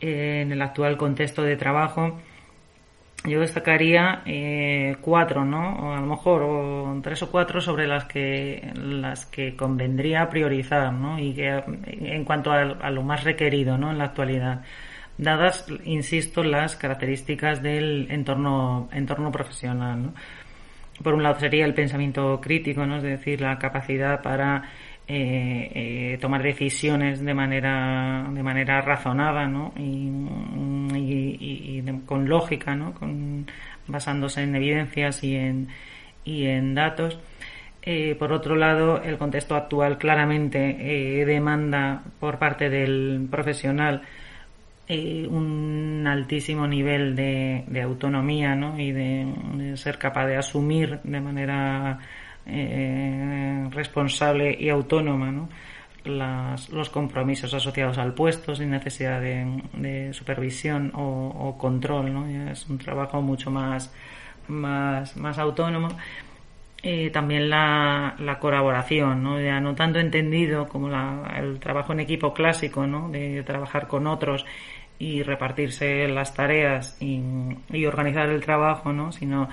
en 0.00 0.52
el 0.52 0.62
actual 0.62 0.96
contexto 0.96 1.42
de 1.42 1.56
trabajo, 1.56 2.18
yo 3.24 3.40
destacaría 3.40 4.22
eh, 4.24 4.96
cuatro, 5.00 5.44
¿no? 5.44 5.76
O 5.76 5.92
a 5.92 6.00
lo 6.00 6.06
mejor 6.06 6.42
o 6.42 7.00
tres 7.02 7.22
o 7.22 7.30
cuatro 7.30 7.60
sobre 7.60 7.86
las 7.86 8.04
que 8.04 8.72
las 8.76 9.26
que 9.26 9.56
convendría 9.56 10.28
priorizar, 10.28 10.92
¿no? 10.92 11.18
Y 11.18 11.34
que 11.34 11.62
en 11.84 12.24
cuanto 12.24 12.52
a, 12.52 12.60
a, 12.60 12.90
lo 12.90 13.02
más 13.02 13.24
requerido, 13.24 13.76
¿no? 13.78 13.90
En 13.90 13.98
la 13.98 14.04
actualidad, 14.04 14.62
dadas, 15.18 15.66
insisto, 15.84 16.44
las 16.44 16.76
características 16.76 17.62
del 17.62 18.06
entorno 18.10 18.88
entorno 18.92 19.32
profesional, 19.32 20.02
¿no? 20.02 20.14
Por 21.02 21.14
un 21.14 21.22
lado 21.22 21.38
sería 21.40 21.66
el 21.66 21.74
pensamiento 21.74 22.40
crítico, 22.40 22.86
¿no? 22.86 22.98
Es 22.98 23.02
decir, 23.02 23.40
la 23.40 23.58
capacidad 23.58 24.22
para 24.22 24.62
eh, 25.08 25.70
eh, 25.74 26.18
tomar 26.20 26.42
decisiones 26.42 27.24
de 27.24 27.32
manera 27.32 28.26
de 28.28 28.42
manera 28.42 28.80
razonada 28.80 29.46
¿no? 29.46 29.72
y, 29.76 30.10
y, 30.96 31.78
y, 31.78 32.00
con 32.06 32.28
lógica 32.28 32.74
¿no? 32.74 32.92
basándose 33.86 34.42
en 34.42 34.56
evidencias 34.56 35.22
y 35.22 35.36
en, 35.36 35.68
y 36.24 36.46
en 36.46 36.74
datos 36.74 37.18
eh, 37.82 38.16
por 38.18 38.32
otro 38.32 38.56
lado 38.56 39.00
el 39.00 39.16
contexto 39.16 39.54
actual 39.54 39.96
claramente 39.96 41.20
eh, 41.20 41.24
demanda 41.24 42.02
por 42.18 42.40
parte 42.40 42.68
del 42.68 43.28
profesional 43.30 44.02
eh, 44.88 45.24
un 45.30 46.04
altísimo 46.08 46.66
nivel 46.66 47.14
de, 47.14 47.62
de 47.68 47.82
autonomía 47.82 48.56
¿no? 48.56 48.76
y 48.76 48.90
de 48.90 49.76
ser 49.76 49.98
capaz 49.98 50.26
de 50.26 50.36
asumir 50.36 50.98
de 51.04 51.20
manera 51.20 52.00
eh, 52.46 53.68
responsable 53.70 54.56
y 54.58 54.68
autónoma 54.68 55.30
¿no? 55.32 55.48
Las, 56.04 56.68
los 56.70 56.88
compromisos 56.88 57.52
asociados 57.52 57.98
al 57.98 58.14
puesto 58.14 58.54
sin 58.54 58.70
necesidad 58.70 59.20
de, 59.20 59.62
de 59.72 60.12
supervisión 60.12 60.92
o, 60.94 61.00
o, 61.02 61.58
control. 61.58 62.12
¿no? 62.12 62.50
Es 62.50 62.68
un 62.68 62.78
trabajo 62.78 63.20
mucho 63.20 63.50
más, 63.50 63.92
más, 64.46 65.16
más 65.16 65.38
autónomo. 65.38 65.88
Eh, 66.82 67.10
también 67.10 67.50
la, 67.50 68.14
la 68.20 68.38
colaboración, 68.38 69.20
¿no? 69.20 69.40
ya 69.40 69.58
no 69.60 69.74
tanto 69.74 69.98
entendido 69.98 70.68
como 70.68 70.88
la, 70.88 71.34
el 71.36 71.58
trabajo 71.58 71.92
en 71.92 72.00
equipo 72.00 72.32
clásico, 72.32 72.86
¿no? 72.86 73.08
de 73.08 73.42
trabajar 73.42 73.88
con 73.88 74.06
otros 74.06 74.44
y 74.98 75.22
repartirse 75.22 76.06
las 76.06 76.34
tareas 76.34 76.96
y, 77.00 77.20
y 77.72 77.86
organizar 77.86 78.28
el 78.28 78.40
trabajo, 78.40 78.92
¿no? 78.92 79.10
sino 79.10 79.48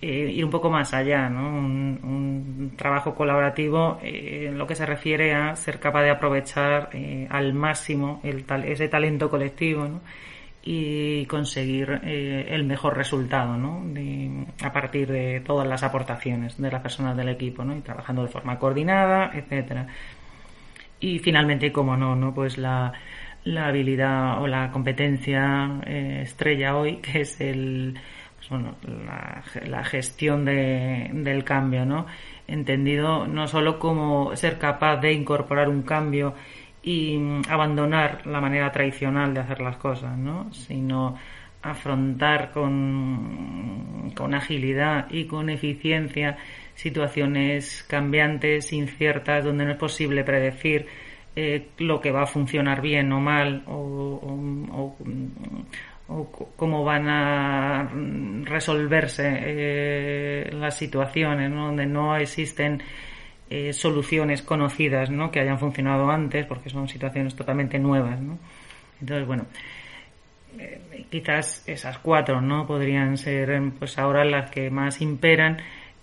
eh, 0.00 0.30
ir 0.32 0.44
un 0.44 0.50
poco 0.50 0.70
más 0.70 0.94
allá, 0.94 1.28
¿no? 1.28 1.48
Un, 1.48 2.72
trabajo 2.76 3.14
colaborativo 3.14 3.98
eh, 4.02 4.46
en 4.48 4.56
lo 4.58 4.66
que 4.66 4.76
se 4.76 4.86
refiere 4.86 5.34
a 5.34 5.56
ser 5.56 5.80
capaz 5.80 6.02
de 6.02 6.10
aprovechar 6.10 6.90
eh, 6.92 7.26
al 7.30 7.52
máximo 7.54 8.20
el 8.22 8.44
ese 8.66 8.88
talento 8.88 9.28
colectivo, 9.28 9.84
¿no? 9.88 10.00
y 10.62 11.24
conseguir 11.26 11.88
el 12.02 12.64
mejor 12.64 12.94
resultado 12.94 13.56
¿no? 13.56 13.84
a 14.62 14.72
partir 14.72 15.10
de 15.10 15.40
todas 15.40 15.66
las 15.66 15.82
aportaciones 15.82 16.60
de 16.60 16.70
las 16.70 16.82
personas 16.82 17.16
del 17.16 17.30
equipo 17.30 17.64
¿no? 17.64 17.74
y 17.74 17.80
trabajando 17.80 18.22
de 18.22 18.28
forma 18.28 18.58
coordinada, 18.58 19.30
etcétera. 19.32 19.86
Y 21.00 21.20
finalmente, 21.20 21.72
como 21.72 21.96
no, 21.96 22.14
¿no? 22.14 22.34
pues 22.34 22.58
la, 22.58 22.92
la 23.44 23.68
habilidad 23.68 24.42
o 24.42 24.46
la 24.46 24.70
competencia 24.70 25.80
estrella 25.86 26.76
hoy, 26.76 26.96
que 26.96 27.22
es 27.22 27.40
el, 27.40 27.98
bueno, 28.50 28.76
la, 29.66 29.84
gestión 29.84 30.44
de, 30.44 31.10
del 31.12 31.44
cambio, 31.44 31.84
¿no? 31.84 32.06
Entendido 32.46 33.26
no 33.26 33.46
solo 33.46 33.78
como 33.78 34.34
ser 34.36 34.58
capaz 34.58 34.96
de 34.96 35.12
incorporar 35.12 35.68
un 35.68 35.82
cambio 35.82 36.34
y 36.82 37.18
abandonar 37.48 38.26
la 38.26 38.40
manera 38.40 38.72
tradicional 38.72 39.34
de 39.34 39.40
hacer 39.40 39.60
las 39.60 39.76
cosas, 39.76 40.16
¿no? 40.16 40.52
Sino 40.52 41.16
afrontar 41.62 42.52
con, 42.52 44.12
con 44.14 44.34
agilidad 44.34 45.06
y 45.10 45.24
con 45.24 45.50
eficiencia 45.50 46.38
situaciones 46.74 47.84
cambiantes, 47.88 48.72
inciertas, 48.72 49.44
donde 49.44 49.64
no 49.64 49.72
es 49.72 49.76
posible 49.76 50.22
predecir 50.22 50.86
eh, 51.34 51.68
lo 51.78 52.00
que 52.00 52.12
va 52.12 52.22
a 52.22 52.26
funcionar 52.26 52.80
bien 52.80 53.12
o 53.12 53.20
mal 53.20 53.64
o, 53.66 53.76
o 54.72 54.96
cómo 56.56 56.84
van 56.84 57.08
a 57.08 57.90
resolverse 58.44 59.28
eh, 59.28 60.50
las 60.52 60.76
situaciones, 60.76 61.50
donde 61.50 61.84
no 61.84 62.16
existen 62.16 62.82
eh, 63.50 63.72
soluciones 63.74 64.40
conocidas 64.42 65.10
¿no? 65.10 65.30
que 65.30 65.40
hayan 65.40 65.58
funcionado 65.58 66.10
antes, 66.10 66.46
porque 66.46 66.70
son 66.70 66.88
situaciones 66.88 67.34
totalmente 67.34 67.78
nuevas. 67.78 68.18
¿no? 68.20 68.38
Entonces, 69.00 69.26
bueno, 69.26 69.46
eh, 70.58 71.04
quizás 71.10 71.68
esas 71.68 71.98
cuatro 71.98 72.40
no 72.40 72.66
podrían 72.66 73.18
ser 73.18 73.60
pues 73.78 73.98
ahora 73.98 74.24
las 74.24 74.50
que 74.50 74.70
más 74.70 75.00
imperan 75.00 75.58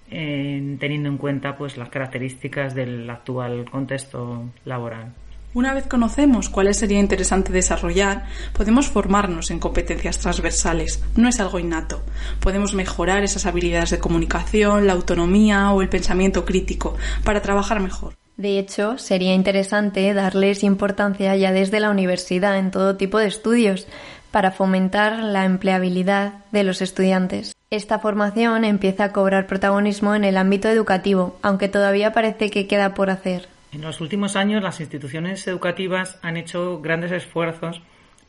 teniendo 0.07 1.09
en 1.09 1.17
cuenta 1.17 1.57
pues 1.57 1.77
las 1.77 1.89
características 1.89 2.75
del 2.75 3.09
actual 3.09 3.65
contexto 3.71 4.51
laboral. 4.63 5.11
Una 5.55 5.73
vez 5.73 5.87
conocemos 5.87 6.49
cuáles 6.49 6.75
sería 6.75 6.99
interesante 6.99 7.53
desarrollar, 7.53 8.25
podemos 8.51 8.89
formarnos 8.89 9.51
en 9.51 9.59
competencias 9.59 10.19
transversales. 10.19 11.01
No 11.15 11.29
es 11.29 11.39
algo 11.39 11.59
innato. 11.59 12.03
Podemos 12.41 12.73
mejorar 12.73 13.23
esas 13.23 13.45
habilidades 13.45 13.91
de 13.91 13.99
comunicación, 13.99 14.85
la 14.85 14.91
autonomía 14.91 15.71
o 15.71 15.81
el 15.81 15.87
pensamiento 15.87 16.43
crítico 16.43 16.97
para 17.23 17.41
trabajar 17.41 17.79
mejor. 17.79 18.15
De 18.35 18.59
hecho, 18.59 18.97
sería 18.97 19.33
interesante 19.33 20.13
darles 20.13 20.61
importancia 20.61 21.33
ya 21.37 21.53
desde 21.53 21.79
la 21.79 21.89
universidad 21.89 22.59
en 22.59 22.69
todo 22.69 22.97
tipo 22.97 23.17
de 23.17 23.27
estudios 23.27 23.87
para 24.31 24.51
fomentar 24.51 25.19
la 25.19 25.45
empleabilidad 25.45 26.33
de 26.51 26.65
los 26.65 26.81
estudiantes. 26.81 27.55
Esta 27.69 27.99
formación 27.99 28.65
empieza 28.65 29.05
a 29.05 29.13
cobrar 29.13 29.47
protagonismo 29.47 30.15
en 30.15 30.25
el 30.25 30.35
ámbito 30.35 30.67
educativo, 30.67 31.37
aunque 31.41 31.69
todavía 31.69 32.11
parece 32.11 32.49
que 32.49 32.67
queda 32.67 32.93
por 32.93 33.09
hacer. 33.09 33.54
En 33.75 33.81
los 33.81 33.99
últimos 33.99 34.37
años 34.37 34.63
las 34.63 34.79
instituciones 34.79 35.45
educativas 35.47 36.17
han 36.21 36.37
hecho 36.37 36.79
grandes 36.79 37.11
esfuerzos 37.11 37.81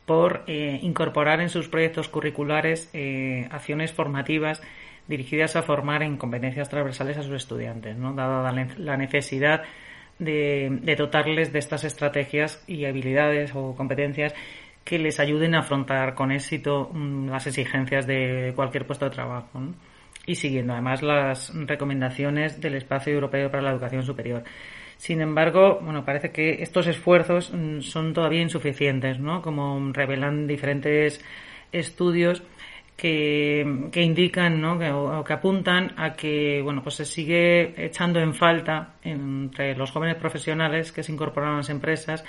por 0.05 0.43
eh, 0.45 0.77
incorporar 0.81 1.39
en 1.39 1.47
sus 1.47 1.69
proyectos 1.69 2.09
curriculares 2.09 2.89
eh, 2.91 3.47
acciones 3.49 3.93
formativas 3.93 4.61
dirigidas 5.07 5.55
a 5.55 5.63
formar 5.63 6.03
en 6.03 6.17
competencias 6.17 6.67
transversales 6.67 7.17
a 7.17 7.23
sus 7.23 7.35
estudiantes, 7.35 7.95
¿no? 7.95 8.13
dada 8.13 8.51
la 8.77 8.97
necesidad 8.97 9.63
de, 10.19 10.95
dotarles 10.97 11.53
de 11.53 11.59
estas 11.59 11.85
estrategias 11.85 12.61
y 12.67 12.83
habilidades 12.83 13.55
o 13.55 13.73
competencias 13.73 14.33
que 14.83 14.99
les 14.99 15.17
ayuden 15.17 15.55
a 15.55 15.59
afrontar 15.59 16.13
con 16.13 16.33
éxito 16.33 16.91
mm, 16.91 17.29
las 17.29 17.47
exigencias 17.47 18.05
de 18.05 18.51
cualquier 18.53 18.85
puesto 18.85 19.05
de 19.05 19.11
trabajo. 19.11 19.61
Y 20.25 20.35
siguiendo 20.35 20.73
además 20.73 21.01
las 21.03 21.53
recomendaciones 21.55 22.59
del 22.59 22.75
Espacio 22.75 23.13
Europeo 23.13 23.49
para 23.49 23.63
la 23.63 23.71
Educación 23.71 24.03
Superior. 24.03 24.43
Sin 24.97 25.21
embargo, 25.21 25.79
bueno, 25.81 26.03
parece 26.03 26.31
que 26.31 26.61
estos 26.61 26.87
esfuerzos 26.87 27.51
mm, 27.53 27.81
son 27.81 28.13
todavía 28.13 28.41
insuficientes, 28.41 29.19
¿no? 29.19 29.41
Como 29.41 29.91
revelan 29.93 30.47
diferentes 30.47 31.23
estudios 31.71 32.43
que, 32.95 33.89
que 33.91 34.01
indican, 34.01 34.59
¿no? 34.59 34.79
Que, 34.79 34.91
o, 34.91 35.23
que 35.23 35.33
apuntan 35.33 35.93
a 35.97 36.13
que, 36.13 36.61
bueno, 36.63 36.81
pues 36.81 36.95
se 36.95 37.05
sigue 37.05 37.73
echando 37.85 38.19
en 38.19 38.33
falta 38.33 38.95
entre 39.03 39.75
los 39.75 39.91
jóvenes 39.91 40.15
profesionales 40.15 40.91
que 40.91 41.03
se 41.03 41.11
incorporan 41.11 41.53
a 41.53 41.57
las 41.57 41.69
empresas 41.69 42.23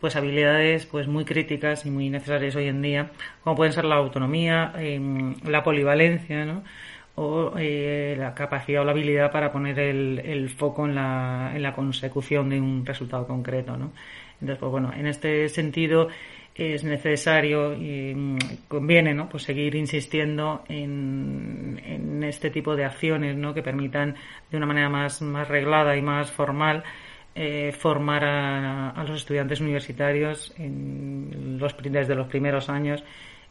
pues 0.00 0.16
habilidades 0.16 0.86
pues 0.86 1.08
muy 1.08 1.24
críticas 1.24 1.84
y 1.86 1.90
muy 1.90 2.08
necesarias 2.08 2.54
hoy 2.56 2.68
en 2.68 2.82
día, 2.82 3.10
como 3.42 3.56
pueden 3.56 3.72
ser 3.72 3.84
la 3.84 3.96
autonomía, 3.96 4.72
em, 4.76 5.34
la 5.44 5.62
polivalencia, 5.62 6.44
¿no? 6.44 6.62
O 7.18 7.52
eh, 7.58 8.14
la 8.16 8.32
capacidad 8.32 8.82
o 8.82 8.84
la 8.84 8.92
habilidad 8.92 9.32
para 9.32 9.50
poner 9.50 9.78
el, 9.80 10.20
el 10.20 10.48
foco 10.50 10.86
en 10.86 10.94
la, 10.94 11.50
en 11.54 11.62
la, 11.62 11.74
consecución 11.74 12.48
de 12.48 12.60
un 12.60 12.86
resultado 12.86 13.26
concreto. 13.26 13.76
¿no? 13.76 13.92
Entonces, 14.34 14.58
pues 14.58 14.70
bueno, 14.70 14.92
en 14.96 15.06
este 15.06 15.48
sentido 15.48 16.08
es 16.54 16.84
necesario 16.84 17.74
y 17.74 18.14
mm, 18.14 18.38
conviene 18.68 19.14
¿no? 19.14 19.28
pues 19.28 19.42
seguir 19.42 19.74
insistiendo 19.74 20.62
en, 20.68 21.80
en 21.84 22.22
este 22.22 22.50
tipo 22.50 22.76
de 22.76 22.84
acciones 22.84 23.36
¿no? 23.36 23.52
que 23.52 23.62
permitan 23.62 24.14
de 24.50 24.56
una 24.56 24.66
manera 24.66 24.88
más, 24.88 25.20
más 25.20 25.48
reglada 25.48 25.96
y 25.96 26.02
más 26.02 26.30
formal 26.30 26.84
eh, 27.34 27.72
formar 27.72 28.24
a, 28.24 28.90
a, 28.90 29.04
los 29.04 29.18
estudiantes 29.18 29.60
universitarios 29.60 30.52
en 30.56 31.58
los, 31.60 31.76
desde 31.82 32.14
los 32.14 32.28
primeros 32.28 32.68
años 32.68 33.04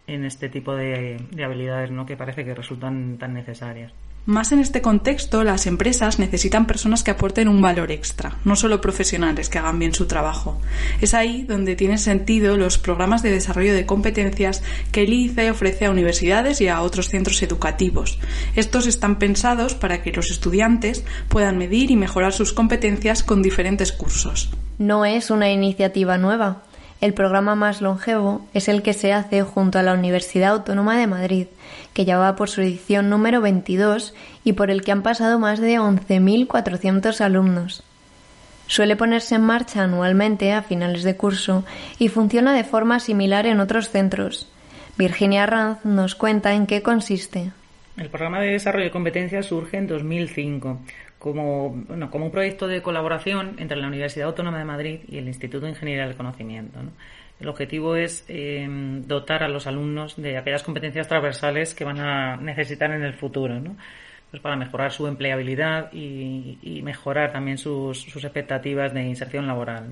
en 0.08 0.26
este 0.26 0.50
tipo 0.50 0.76
de, 0.76 1.18
habilidades 1.44 1.92
¿no? 1.92 2.06
que 2.06 2.18
parece 2.18 2.46
que 2.46 2.56
resultan 2.56 3.18
tan 3.18 3.34
necesarias. 3.34 3.92
Más 4.26 4.52
en 4.52 4.60
este 4.60 4.82
contexto, 4.82 5.46
las 5.46 5.68
empresas 5.68 6.20
necesitan 6.20 6.68
personas 6.68 7.02
que 7.02 7.12
aporten 7.12 7.48
un 7.48 7.62
valor 7.62 7.94
extra, 7.94 8.36
no 8.44 8.58
solo 8.58 8.82
profesionales 8.82 9.48
que 9.48 9.58
hagan 9.58 9.80
bien 9.80 9.94
su 9.94 10.06
trabajo. 10.06 10.60
Es 11.00 11.14
ahí 11.14 11.44
donde 11.44 11.78
tienen 11.78 11.98
sentido 11.98 12.58
los 12.58 12.78
programas 12.78 13.24
de 13.24 13.32
desarrollo 13.32 13.74
de 13.74 13.86
competencias 13.86 14.64
que 14.92 15.04
el 15.04 15.14
ICE 15.14 15.50
ofrece 15.50 15.86
a 15.86 15.92
universidades 15.92 16.60
y 16.60 16.68
a 16.68 16.82
otros 16.82 17.08
centros 17.08 17.42
educativos. 17.42 18.20
Estos 18.58 18.86
están 18.86 19.18
pensados 19.18 19.76
para 19.76 20.02
que 20.02 20.12
los 20.12 20.30
estudiantes 20.30 21.06
puedan 21.30 21.58
medir 21.58 21.90
y 21.90 21.96
mejorar 21.96 22.34
sus 22.34 22.52
competencias 22.52 23.24
con 23.24 23.42
diferentes 23.42 23.94
cursos. 23.94 24.50
No 24.78 25.06
es 25.06 25.32
una 25.32 25.50
iniciativa 25.50 26.18
nueva. 26.18 26.64
El 27.00 27.14
programa 27.14 27.54
más 27.54 27.82
longevo 27.82 28.46
es 28.56 28.68
el 28.68 28.82
que 28.82 28.94
se 28.94 29.14
hace 29.14 29.44
junto 29.44 29.78
a 29.78 29.84
la 29.84 29.94
Universidad 29.94 30.54
Autónoma 30.54 30.98
de 30.98 31.06
Madrid, 31.06 31.48
que 31.94 32.06
ya 32.06 32.36
por 32.36 32.50
su 32.50 32.62
edición 32.62 33.10
número 33.10 33.40
22 33.40 34.16
y 34.44 34.54
por 34.54 34.72
el 34.72 34.82
que 34.82 34.92
han 34.92 35.04
pasado 35.04 35.38
más 35.38 35.60
de 35.60 35.80
11.400 35.80 37.22
alumnos. 37.22 37.84
Suele 38.66 38.96
ponerse 38.96 39.36
en 39.36 39.42
marcha 39.42 39.84
anualmente 39.84 40.52
a 40.54 40.64
finales 40.64 41.04
de 41.04 41.16
curso 41.16 41.64
y 42.00 42.10
funciona 42.10 42.54
de 42.54 42.64
forma 42.64 43.00
similar 43.00 43.46
en 43.46 43.60
otros 43.60 43.90
centros. 43.90 44.52
Virginia 44.98 45.46
Ranz 45.46 45.86
nos 45.86 46.16
cuenta 46.16 46.56
en 46.56 46.66
qué 46.66 46.82
consiste. 46.82 47.52
El 47.96 48.10
programa 48.10 48.42
de 48.42 48.52
desarrollo 48.52 48.86
de 48.86 48.92
competencias 48.92 49.46
surge 49.46 49.78
en 49.78 49.88
2005 49.88 50.80
como, 51.34 52.26
un 52.26 52.32
proyecto 52.32 52.68
de 52.68 52.82
colaboración 52.82 53.56
entre 53.60 53.78
la 53.78 53.88
Universidad 53.88 54.28
Autónoma 54.28 54.60
de 54.60 54.66
Madrid 54.66 55.00
y 55.08 55.18
el 55.18 55.28
Instituto 55.28 55.66
de 55.66 55.72
Ingeniería 55.72 56.06
del 56.06 56.16
Conocimiento. 56.16 56.80
El 57.40 57.50
objetivo 57.50 57.96
es 57.96 58.26
em, 58.28 59.04
dotar 59.06 59.44
a 59.44 59.48
los 59.48 59.68
alumnos 59.68 60.16
de 60.16 60.38
aquellas 60.38 60.64
competencias 60.64 61.08
transversales 61.08 61.76
que 61.76 61.86
van 61.86 62.00
a 62.00 62.36
necesitar 62.38 62.92
en 62.92 63.04
el 63.04 63.14
futuro, 63.14 63.62
pues 64.32 64.42
para 64.42 64.56
mejorar 64.56 64.92
su 64.92 65.08
empleabilidad 65.08 65.92
y, 65.94 66.82
mejorar 66.84 67.32
también 67.32 67.58
sus, 67.58 68.08
expectativas 68.24 68.94
de 68.94 69.04
inserción 69.04 69.46
laboral. 69.46 69.86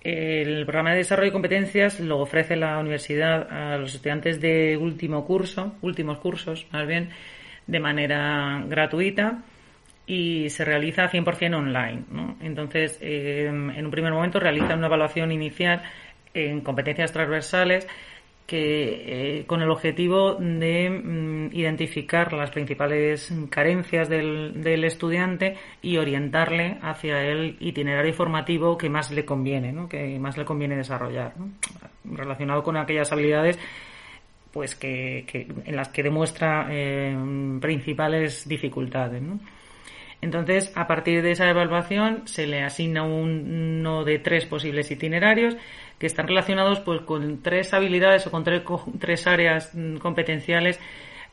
El 0.00 0.64
programa 0.64 0.92
de 0.92 0.98
desarrollo 0.98 1.30
de 1.30 1.32
competencias 1.32 1.98
lo 1.98 2.20
ofrece 2.20 2.56
la 2.56 2.78
universidad 2.78 3.50
a 3.50 3.76
los 3.78 3.94
estudiantes 3.94 4.40
de 4.40 4.76
último 4.76 5.26
curso, 5.26 5.74
últimos 5.82 6.18
cursos 6.18 6.66
más 6.70 6.86
bien, 6.86 7.10
de 7.66 7.80
manera 7.80 8.64
gratuita 8.66 9.42
y 10.08 10.48
se 10.48 10.64
realiza 10.64 11.10
100% 11.10 11.54
online. 11.54 12.04
¿no? 12.10 12.36
Entonces, 12.40 12.98
eh, 13.02 13.46
en 13.46 13.84
un 13.84 13.90
primer 13.90 14.12
momento 14.12 14.40
realiza 14.40 14.74
una 14.74 14.86
evaluación 14.86 15.30
inicial 15.30 15.82
en 16.32 16.62
competencias 16.62 17.12
transversales 17.12 17.86
que 18.46 19.40
eh, 19.40 19.44
con 19.44 19.60
el 19.60 19.70
objetivo 19.70 20.36
de 20.36 20.88
mm, 20.88 21.50
identificar 21.52 22.32
las 22.32 22.50
principales 22.50 23.30
carencias 23.50 24.08
del, 24.08 24.62
del, 24.62 24.84
estudiante 24.84 25.58
y 25.82 25.98
orientarle 25.98 26.78
hacia 26.80 27.22
el 27.26 27.58
itinerario 27.60 28.14
formativo 28.14 28.78
que 28.78 28.88
más 28.88 29.10
le 29.10 29.26
conviene, 29.26 29.70
¿no? 29.70 29.86
que 29.86 30.18
más 30.18 30.38
le 30.38 30.46
conviene 30.46 30.76
desarrollar, 30.76 31.34
¿no? 31.36 31.50
relacionado 32.16 32.62
con 32.62 32.78
aquellas 32.78 33.12
habilidades 33.12 33.58
pues 34.50 34.74
que, 34.74 35.26
en 35.66 35.76
las 35.76 35.90
que 35.90 36.02
demuestra 36.02 36.68
eh, 36.70 37.14
principales 37.60 38.48
dificultades. 38.48 39.22
Entonces, 40.20 40.72
a 40.74 40.86
partir 40.86 41.22
de 41.22 41.30
esa 41.30 41.48
evaluación, 41.48 42.26
se 42.26 42.46
le 42.46 42.62
asigna 42.62 43.04
uno 43.04 44.04
de 44.04 44.18
tres 44.18 44.46
posibles 44.46 44.90
itinerarios 44.90 45.56
que 45.98 46.06
están 46.06 46.26
relacionados 46.26 46.80
pues, 46.80 47.02
con 47.02 47.40
tres 47.42 47.72
habilidades 47.72 48.26
o 48.26 48.30
con 48.30 48.42
tres, 48.42 48.62
tres 48.98 49.26
áreas 49.26 49.74
mm, 49.74 49.98
competenciales 49.98 50.80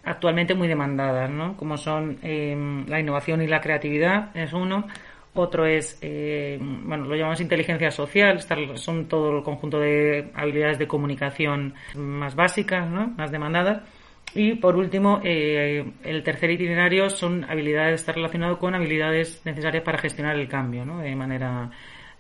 actualmente 0.04 0.54
muy 0.54 0.68
demandadas, 0.68 1.30
¿no? 1.32 1.58
como 1.58 1.78
son 1.78 2.20
em, 2.22 2.88
la 2.88 3.00
innovación 3.00 3.42
y 3.42 3.48
la 3.48 3.60
creatividad, 3.60 4.36
es 4.36 4.54
uno. 4.54 4.88
Otro 5.34 5.66
es, 5.66 5.98
eh, 6.02 6.58
bueno, 6.62 7.06
lo 7.06 7.16
llamamos 7.16 7.42
inteligencia 7.42 7.92
social, 7.92 8.40
son 8.78 9.10
todo 9.10 9.38
el 9.38 9.44
conjunto 9.44 9.80
de 9.80 10.32
habilidades 10.34 10.80
de 10.80 10.88
comunicación 10.88 11.74
más 11.96 12.36
básicas, 12.36 12.90
¿no? 12.90 13.08
más 13.18 13.32
demandadas. 13.32 13.82
Y 14.36 14.56
por 14.56 14.76
último, 14.76 15.22
eh, 15.24 15.86
el 16.04 16.22
tercer 16.22 16.52
itinerario 16.52 17.10
son 17.10 17.46
habilidades, 17.46 18.02
está 18.02 18.12
relacionado 18.12 18.60
con 18.60 18.76
habilidades 18.76 19.42
necesarias 19.46 19.84
para 19.84 19.98
gestionar 19.98 20.36
el 20.36 20.50
cambio, 20.50 20.86
¿no? 20.86 21.00
De 21.00 21.16
manera 21.16 21.72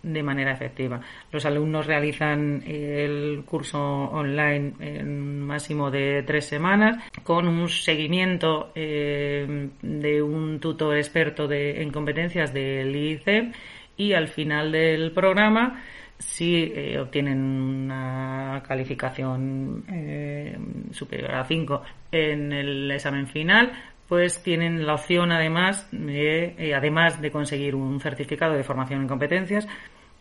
de 0.05 0.21
manera 0.21 0.51
efectiva. 0.51 1.01
Los 1.31 1.45
alumnos 1.45 1.87
realizan 1.87 2.61
el 2.65 3.43
curso 3.43 3.79
online 3.79 4.73
en 4.79 5.41
máximo 5.41 5.89
de 5.89 6.21
tres 6.21 6.45
semanas 6.45 7.03
con 7.23 7.47
un 7.47 7.67
seguimiento 7.67 8.71
eh, 8.75 9.69
de 9.81 10.21
un 10.21 10.59
tutor 10.59 10.95
experto 10.97 11.47
de, 11.47 11.81
en 11.81 11.91
competencias 11.91 12.53
del 12.53 12.95
IIC 12.95 13.55
y 13.97 14.13
al 14.13 14.27
final 14.27 14.71
del 14.71 15.11
programa 15.11 15.81
si 16.17 16.71
eh, 16.73 16.99
obtienen 16.99 17.41
una 17.41 18.63
calificación 18.65 19.83
eh, 19.91 20.57
superior 20.91 21.31
a 21.31 21.43
5 21.43 21.81
en 22.11 22.53
el 22.53 22.89
examen 22.91 23.27
final, 23.27 23.71
pues 24.07 24.41
tienen 24.41 24.85
la 24.85 24.93
opción 24.93 25.31
además 25.31 25.87
de, 25.91 26.73
además 26.75 27.21
de 27.21 27.31
conseguir 27.31 27.75
un 27.75 27.99
certificado 27.99 28.53
de 28.53 28.63
formación 28.63 29.01
en 29.01 29.07
competencias, 29.07 29.67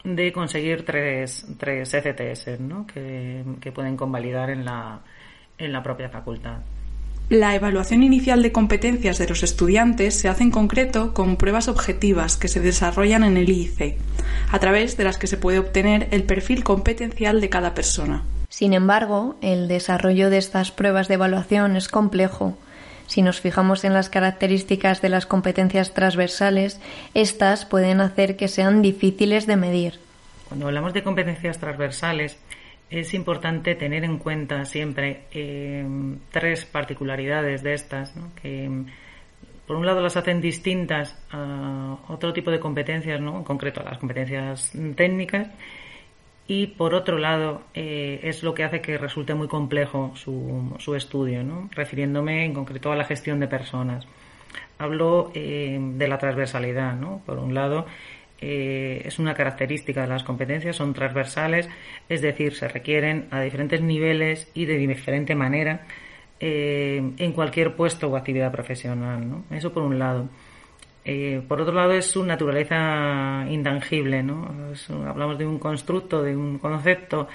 de 0.02 0.32
conseguir 0.32 0.84
tres, 0.84 1.46
tres 1.58 1.94
ECTS 1.94 2.60
¿no? 2.60 2.86
que, 2.86 3.44
que 3.60 3.72
pueden 3.72 3.96
convalidar 3.96 4.50
en 4.50 4.64
la, 4.64 5.00
en 5.58 5.72
la 5.72 5.82
propia 5.82 6.08
facultad. 6.08 6.60
La 7.30 7.54
evaluación 7.54 8.02
inicial 8.02 8.42
de 8.42 8.52
competencias 8.52 9.18
de 9.18 9.26
los 9.26 9.42
estudiantes 9.42 10.14
se 10.14 10.28
hace 10.28 10.42
en 10.42 10.50
concreto 10.50 11.14
con 11.14 11.36
pruebas 11.36 11.68
objetivas 11.68 12.36
que 12.36 12.48
se 12.48 12.60
desarrollan 12.60 13.24
en 13.24 13.36
el 13.36 13.48
IIC, 13.48 13.96
a 14.52 14.58
través 14.58 14.96
de 14.96 15.04
las 15.04 15.16
que 15.16 15.26
se 15.26 15.38
puede 15.38 15.58
obtener 15.58 16.08
el 16.10 16.24
perfil 16.24 16.64
competencial 16.64 17.40
de 17.40 17.48
cada 17.48 17.74
persona. 17.74 18.24
Sin 18.50 18.74
embargo, 18.74 19.36
el 19.40 19.68
desarrollo 19.68 20.28
de 20.28 20.36
estas 20.38 20.70
pruebas 20.70 21.08
de 21.08 21.14
evaluación 21.14 21.76
es 21.76 21.88
complejo, 21.88 22.56
si 23.06 23.22
nos 23.22 23.40
fijamos 23.40 23.84
en 23.84 23.92
las 23.92 24.08
características 24.08 25.02
de 25.02 25.08
las 25.08 25.26
competencias 25.26 25.92
transversales, 25.92 26.80
estas 27.12 27.64
pueden 27.66 28.00
hacer 28.00 28.36
que 28.36 28.48
sean 28.48 28.82
difíciles 28.82 29.46
de 29.46 29.56
medir. 29.56 30.00
Cuando 30.48 30.66
hablamos 30.66 30.94
de 30.94 31.02
competencias 31.02 31.58
transversales, 31.58 32.38
es 32.90 33.14
importante 33.14 33.74
tener 33.74 34.04
en 34.04 34.18
cuenta 34.18 34.64
siempre 34.64 35.24
eh, 35.32 35.84
tres 36.30 36.64
particularidades 36.64 37.62
de 37.62 37.74
estas, 37.74 38.14
que 38.40 38.70
por 39.66 39.76
un 39.76 39.86
lado 39.86 40.00
las 40.00 40.16
hacen 40.16 40.40
distintas 40.40 41.18
a 41.30 41.96
otro 42.08 42.32
tipo 42.32 42.50
de 42.50 42.60
competencias, 42.60 43.20
¿no? 43.20 43.38
en 43.38 43.44
concreto 43.44 43.80
a 43.80 43.84
las 43.84 43.98
competencias 43.98 44.72
técnicas, 44.94 45.48
y 46.46 46.66
por 46.66 46.94
otro 46.94 47.18
lado 47.18 47.62
eh, 47.72 48.20
es 48.22 48.42
lo 48.42 48.52
que 48.52 48.64
hace 48.64 48.82
que 48.82 48.98
resulte 48.98 49.34
muy 49.34 49.48
complejo 49.48 50.12
su, 50.14 50.76
su 50.78 50.94
estudio, 50.94 51.42
¿no? 51.42 51.70
refiriéndome 51.72 52.44
en 52.44 52.52
concreto 52.52 52.92
a 52.92 52.96
la 52.96 53.04
gestión 53.04 53.40
de 53.40 53.48
personas. 53.48 54.06
Hablo 54.78 55.30
eh, 55.34 55.78
de 55.80 56.08
la 56.08 56.18
transversalidad, 56.18 56.94
¿no? 56.96 57.22
por 57.24 57.38
un 57.38 57.54
lado 57.54 57.86
eh, 58.40 59.02
es 59.04 59.18
una 59.18 59.34
característica 59.34 60.02
de 60.02 60.08
las 60.08 60.24
competencias, 60.24 60.76
son 60.76 60.92
transversales, 60.94 61.68
es 62.08 62.20
decir, 62.22 62.54
se 62.54 62.68
requieren 62.68 63.26
a 63.30 63.40
diferentes 63.40 63.80
niveles 63.80 64.50
y 64.54 64.66
de 64.66 64.76
diferente 64.78 65.34
manera 65.34 65.86
en 66.40 67.32
cualquier 67.32 67.74
puesto 67.74 68.08
o 68.08 68.16
actividad 68.16 68.52
profesional. 68.52 69.26
¿no? 69.26 69.44
Eso 69.50 69.72
por 69.72 69.82
un 69.82 69.98
lado. 69.98 70.28
Eh, 71.04 71.42
por 71.46 71.60
otro 71.60 71.74
lado, 71.74 71.92
es 71.92 72.06
su 72.06 72.24
naturaleza 72.24 73.46
intangible, 73.50 74.22
¿no? 74.22 74.72
hablamos 75.06 75.38
de 75.38 75.46
un 75.46 75.58
constructo, 75.58 76.22
de 76.22 76.34
un 76.34 76.58
concepto 76.58 77.28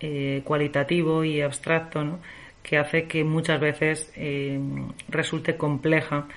eh, 0.00 0.40
cualitativo 0.44 1.22
y 1.22 1.42
abstracto, 1.42 2.18
que 2.62 2.78
hace 2.78 3.04
que 3.06 3.22
muchas 3.22 3.60
veces 3.60 4.10
eh, 4.16 4.58
resulte 5.08 5.56
compleja 5.56 6.28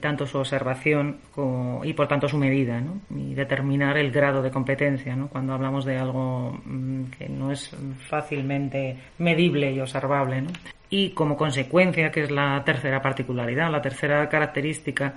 tanto 0.00 0.24
su 0.26 0.38
observación 0.38 1.18
como, 1.32 1.84
y 1.84 1.92
por 1.94 2.06
tanto 2.06 2.28
su 2.28 2.38
medida 2.38 2.80
¿no? 2.80 3.00
y 3.10 3.34
determinar 3.34 3.96
el 3.98 4.12
grado 4.12 4.40
de 4.40 4.52
competencia 4.52 5.16
¿no? 5.16 5.28
cuando 5.28 5.52
hablamos 5.52 5.84
de 5.84 5.98
algo 5.98 6.60
mm, 6.64 7.04
que 7.18 7.28
no 7.28 7.50
es 7.50 7.76
fácilmente 8.08 8.96
medible 9.18 9.72
y 9.72 9.80
observable. 9.80 10.44
Y 10.90 11.10
como 11.10 11.36
consecuencia, 11.36 12.12
que 12.12 12.22
es 12.22 12.30
la 12.30 12.62
tercera 12.64 13.02
particularidad, 13.02 13.68
la 13.70 13.82
tercera 13.82 14.28
característica 14.28 15.14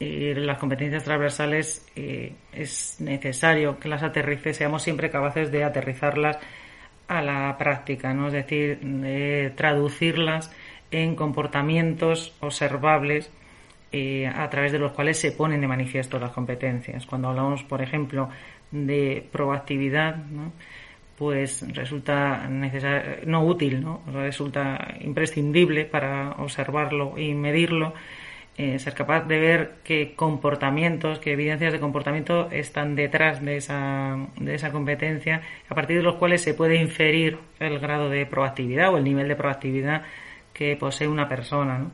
las 0.00 0.58
competencias 0.58 1.04
transversales 1.04 1.86
eh, 1.94 2.32
es 2.52 2.96
necesario 3.00 3.78
que 3.78 3.88
las 3.88 4.02
aterrice, 4.02 4.54
seamos 4.54 4.82
siempre 4.82 5.10
capaces 5.10 5.52
de 5.52 5.62
aterrizarlas 5.62 6.38
a 7.06 7.20
la 7.20 7.56
práctica, 7.58 8.14
¿no? 8.14 8.28
es 8.28 8.32
decir, 8.32 8.80
de 8.80 9.52
traducirlas 9.56 10.50
en 10.90 11.16
comportamientos 11.16 12.34
observables 12.40 13.30
eh, 13.92 14.26
a 14.26 14.48
través 14.48 14.72
de 14.72 14.78
los 14.78 14.92
cuales 14.92 15.18
se 15.18 15.32
ponen 15.32 15.60
de 15.60 15.68
manifiesto 15.68 16.18
las 16.18 16.30
competencias. 16.32 17.06
Cuando 17.06 17.28
hablamos, 17.28 17.62
por 17.64 17.82
ejemplo, 17.82 18.28
de 18.70 19.26
proactividad, 19.32 20.16
pues 21.16 21.64
resulta 21.74 22.48
no 22.48 23.44
útil, 23.44 23.82
¿no? 23.82 24.02
resulta 24.12 24.94
imprescindible 25.00 25.84
para 25.84 26.32
observarlo 26.38 27.18
y 27.18 27.34
medirlo 27.34 27.92
eh, 28.62 28.78
ser 28.78 28.92
capaz 28.92 29.26
de 29.26 29.38
ver 29.38 29.74
qué 29.84 30.14
comportamientos, 30.14 31.18
qué 31.18 31.32
evidencias 31.32 31.72
de 31.72 31.80
comportamiento 31.80 32.50
están 32.50 32.94
detrás 32.94 33.42
de 33.42 33.56
esa, 33.56 34.18
de 34.36 34.54
esa 34.54 34.70
competencia, 34.70 35.40
a 35.66 35.74
partir 35.74 35.96
de 35.96 36.02
los 36.02 36.16
cuales 36.16 36.42
se 36.42 36.52
puede 36.52 36.76
inferir 36.76 37.38
el 37.58 37.78
grado 37.78 38.10
de 38.10 38.26
proactividad 38.26 38.92
o 38.92 38.98
el 38.98 39.04
nivel 39.04 39.28
de 39.28 39.36
proactividad 39.36 40.02
que 40.52 40.76
posee 40.76 41.08
una 41.08 41.26
persona. 41.26 41.90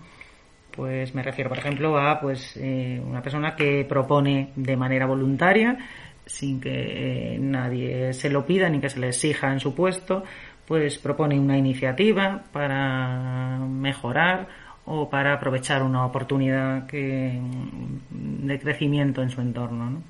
Pues 0.77 1.15
me 1.15 1.23
refiero, 1.23 1.49
por 1.49 1.59
ejemplo, 1.59 1.99
a 1.99 2.21
pues 2.21 2.55
eh, 2.57 3.01
una 3.03 3.23
persona 3.23 3.57
que 3.57 3.87
propone 3.89 4.53
de 4.57 4.77
manera 4.77 5.07
voluntaria, 5.07 5.79
sin 6.27 6.61
que 6.61 7.35
eh, 7.35 7.39
nadie 7.39 8.13
se 8.13 8.29
lo 8.29 8.45
pida 8.45 8.69
ni 8.69 8.79
que 8.79 8.91
se 8.91 9.01
le 9.01 9.09
exija 9.09 9.51
en 9.51 9.59
su 9.59 9.75
puesto, 9.75 10.23
pues 10.67 10.99
propone 10.99 11.41
una 11.41 11.57
iniciativa 11.57 12.45
para 12.53 13.59
mejorar 13.59 14.49
o 14.85 15.09
para 15.09 15.33
aprovechar 15.33 15.83
una 15.83 16.05
oportunidad 16.05 16.83
de 16.83 18.59
crecimiento 18.61 19.23
en 19.23 19.31
su 19.31 19.41
entorno. 19.41 20.03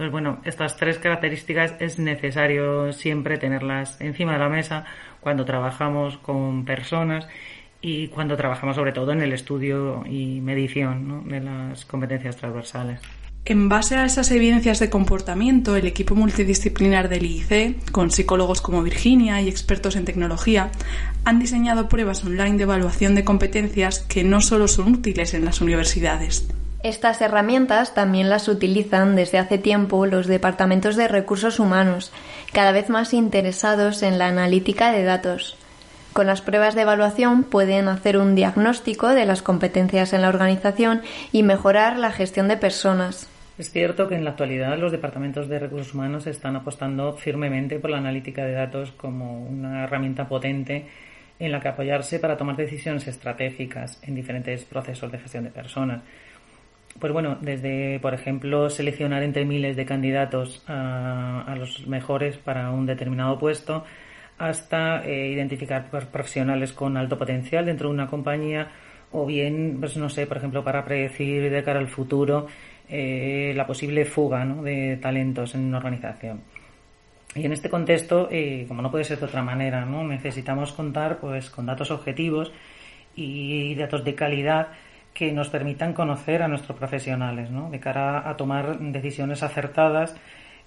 Entonces, 0.00 0.12
bueno, 0.12 0.40
estas 0.44 0.76
tres 0.76 0.98
características 0.98 1.74
es 1.80 1.98
necesario 1.98 2.92
siempre 2.92 3.36
tenerlas 3.36 4.00
encima 4.00 4.32
de 4.32 4.38
la 4.38 4.48
mesa 4.48 4.84
cuando 5.20 5.44
trabajamos 5.44 6.16
con 6.18 6.64
personas 6.64 7.28
y 7.82 8.08
cuando 8.08 8.36
trabajamos 8.36 8.76
sobre 8.76 8.92
todo 8.92 9.12
en 9.12 9.22
el 9.22 9.32
estudio 9.32 10.04
y 10.06 10.40
medición 10.40 11.28
de 11.28 11.40
las 11.40 11.84
competencias 11.84 12.36
transversales. 12.36 13.00
En 13.46 13.70
base 13.70 13.96
a 13.96 14.04
esas 14.04 14.30
evidencias 14.30 14.78
de 14.80 14.90
comportamiento, 14.90 15.74
el 15.74 15.86
equipo 15.86 16.14
multidisciplinar 16.14 17.08
del 17.08 17.24
IIC, 17.24 17.90
con 17.90 18.10
psicólogos 18.10 18.60
como 18.60 18.82
Virginia 18.82 19.40
y 19.40 19.48
expertos 19.48 19.96
en 19.96 20.04
tecnología, 20.04 20.70
han 21.24 21.38
diseñado 21.38 21.88
pruebas 21.88 22.22
online 22.22 22.58
de 22.58 22.64
evaluación 22.64 23.14
de 23.14 23.24
competencias 23.24 24.00
que 24.00 24.24
no 24.24 24.42
solo 24.42 24.68
son 24.68 24.92
útiles 24.92 25.32
en 25.32 25.46
las 25.46 25.62
universidades. 25.62 26.46
Estas 26.82 27.20
herramientas 27.20 27.94
también 27.94 28.28
las 28.28 28.46
utilizan 28.48 29.16
desde 29.16 29.38
hace 29.38 29.58
tiempo 29.58 30.06
los 30.06 30.26
departamentos 30.26 30.96
de 30.96 31.08
recursos 31.08 31.60
humanos, 31.60 32.12
cada 32.52 32.72
vez 32.72 32.88
más 32.90 33.14
interesados 33.14 34.02
en 34.02 34.18
la 34.18 34.28
analítica 34.28 34.92
de 34.92 35.02
datos. 35.02 35.56
Con 36.12 36.26
las 36.26 36.42
pruebas 36.42 36.74
de 36.74 36.82
evaluación 36.82 37.44
pueden 37.44 37.88
hacer 37.88 38.16
un 38.16 38.34
diagnóstico 38.34 39.08
de 39.08 39.26
las 39.26 39.42
competencias 39.42 40.12
en 40.12 40.22
la 40.22 40.28
organización 40.28 41.02
y 41.32 41.42
mejorar 41.42 41.98
la 41.98 42.10
gestión 42.10 42.48
de 42.48 42.56
personas. 42.56 43.28
Es 43.58 43.70
cierto 43.70 44.08
que 44.08 44.14
en 44.14 44.24
la 44.24 44.30
actualidad 44.30 44.78
los 44.78 44.90
departamentos 44.90 45.48
de 45.48 45.58
recursos 45.58 45.94
humanos 45.94 46.26
están 46.26 46.56
apostando 46.56 47.12
firmemente 47.12 47.78
por 47.78 47.90
la 47.90 47.98
analítica 47.98 48.44
de 48.44 48.52
datos 48.52 48.90
como 48.92 49.44
una 49.44 49.84
herramienta 49.84 50.26
potente 50.28 50.86
en 51.38 51.52
la 51.52 51.60
que 51.60 51.68
apoyarse 51.68 52.18
para 52.18 52.36
tomar 52.36 52.56
decisiones 52.56 53.06
estratégicas 53.06 54.00
en 54.02 54.14
diferentes 54.14 54.64
procesos 54.64 55.12
de 55.12 55.18
gestión 55.18 55.44
de 55.44 55.50
personas. 55.50 56.02
Pues 56.98 57.12
bueno, 57.12 57.38
desde, 57.40 58.00
por 58.00 58.14
ejemplo, 58.14 58.68
seleccionar 58.68 59.22
entre 59.22 59.44
miles 59.44 59.76
de 59.76 59.86
candidatos 59.86 60.62
a, 60.66 61.54
los 61.56 61.86
mejores 61.86 62.36
para 62.36 62.70
un 62.70 62.84
determinado 62.84 63.38
puesto, 63.38 63.84
hasta 64.40 65.04
eh, 65.04 65.28
identificar 65.28 65.90
profesionales 65.90 66.72
con 66.72 66.96
alto 66.96 67.18
potencial 67.18 67.66
dentro 67.66 67.88
de 67.88 67.94
una 67.94 68.06
compañía 68.06 68.72
o 69.12 69.26
bien, 69.26 69.76
pues 69.78 69.98
no 69.98 70.08
sé, 70.08 70.26
por 70.26 70.38
ejemplo, 70.38 70.64
para 70.64 70.82
predecir 70.82 71.50
de 71.50 71.62
cara 71.62 71.78
al 71.78 71.88
futuro 71.88 72.46
eh, 72.88 73.52
la 73.54 73.66
posible 73.66 74.06
fuga 74.06 74.46
de 74.46 74.96
talentos 74.96 75.54
en 75.54 75.66
una 75.66 75.76
organización. 75.76 76.40
Y 77.34 77.44
en 77.44 77.52
este 77.52 77.68
contexto, 77.68 78.28
eh, 78.30 78.64
como 78.66 78.80
no 78.80 78.90
puede 78.90 79.04
ser 79.04 79.18
de 79.18 79.26
otra 79.26 79.42
manera, 79.42 79.84
¿no? 79.84 80.04
necesitamos 80.04 80.72
contar 80.72 81.18
pues, 81.18 81.50
con 81.50 81.66
datos 81.66 81.90
objetivos 81.90 82.50
y 83.14 83.74
datos 83.74 84.04
de 84.04 84.14
calidad 84.14 84.68
que 85.12 85.32
nos 85.32 85.50
permitan 85.50 85.92
conocer 85.92 86.42
a 86.42 86.48
nuestros 86.48 86.78
profesionales, 86.78 87.50
¿no? 87.50 87.68
de 87.68 87.78
cara 87.78 88.26
a 88.28 88.36
tomar 88.38 88.78
decisiones 88.78 89.42
acertadas 89.42 90.16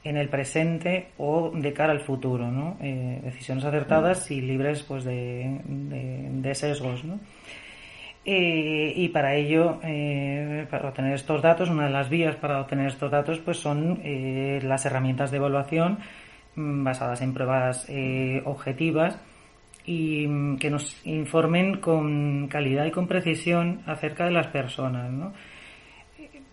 en 0.03 0.17
el 0.17 0.29
presente 0.29 1.09
o 1.17 1.51
de 1.53 1.73
cara 1.73 1.93
al 1.93 2.01
futuro, 2.01 2.51
¿no? 2.51 2.77
Eh, 2.81 3.21
decisiones 3.23 3.63
acertadas 3.63 4.29
y 4.31 4.41
libres 4.41 4.83
pues 4.83 5.03
de, 5.03 5.61
de, 5.63 6.55
sesgos, 6.55 7.05
¿no? 7.05 7.19
Eh, 8.25 8.93
y 8.95 9.09
para 9.09 9.35
ello, 9.35 9.79
eh, 9.83 10.65
para 10.69 10.89
obtener 10.89 11.13
estos 11.13 11.41
datos, 11.41 11.69
una 11.69 11.85
de 11.85 11.91
las 11.91 12.09
vías 12.09 12.35
para 12.35 12.61
obtener 12.61 12.87
estos 12.87 13.11
datos 13.11 13.39
pues 13.39 13.57
son 13.57 14.01
las 14.03 14.85
herramientas 14.85 15.31
de 15.31 15.37
evaluación 15.37 15.99
mm, 16.55 16.83
basadas 16.83 17.21
en 17.21 17.33
pruebas 17.33 17.87
objetivas 18.45 19.19
y 19.85 20.27
mm, 20.27 20.57
que 20.57 20.69
nos 20.69 21.05
informen 21.05 21.79
con 21.79 22.47
calidad 22.47 22.85
y 22.85 22.91
con 22.91 23.07
precisión 23.07 23.81
acerca 23.85 24.25
de 24.25 24.31
las 24.31 24.47
personas, 24.47 25.11
¿no? 25.11 25.33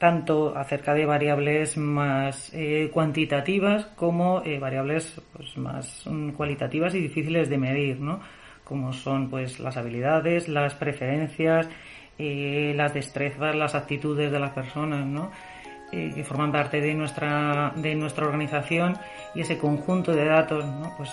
Tanto 0.01 0.57
acerca 0.57 0.95
de 0.95 1.05
variables 1.05 1.77
más 1.77 2.51
eh, 2.55 2.91
cuantitativas 2.91 3.85
como 3.97 4.43
eh, 4.47 4.59
variables 4.59 5.21
pues, 5.37 5.59
más 5.59 6.05
mm, 6.07 6.31
cualitativas 6.31 6.95
y 6.95 7.01
difíciles 7.01 7.51
de 7.51 7.59
medir, 7.59 8.01
¿no? 8.01 8.19
como 8.65 8.95
son 8.95 9.29
pues 9.29 9.61
las 9.61 9.77
habilidades, 9.77 10.49
las 10.49 10.75
preferencias, 10.75 11.69
eh, 12.19 12.73
las 12.75 12.95
destrezas, 12.95 13.55
las 13.55 13.75
actitudes 13.75 14.33
de 14.33 14.41
las 14.41 14.53
personas, 14.53 15.05
¿no? 15.05 15.31
que 15.91 16.23
forman 16.23 16.53
parte 16.53 16.81
de 16.81 16.95
nuestra 16.95 17.73
de 17.75 17.97
nuestra 17.97 18.25
organización 18.25 18.97
y 19.35 19.41
ese 19.41 19.59
conjunto 19.59 20.13
de 20.13 20.25
datos 20.25 20.65
¿no? 20.65 20.93
pues 20.97 21.11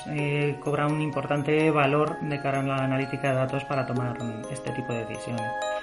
cobra 0.59 0.85
un 0.85 1.01
importante 1.01 1.71
valor 1.71 2.19
de 2.19 2.39
cara 2.39 2.59
a 2.59 2.63
la 2.63 2.83
analítica 2.83 3.29
de 3.29 3.37
datos 3.37 3.65
para 3.65 3.87
tomar 3.87 4.15
este 4.51 4.69
tipo 4.73 4.93
de 4.93 5.05
decisiones. 5.05 5.76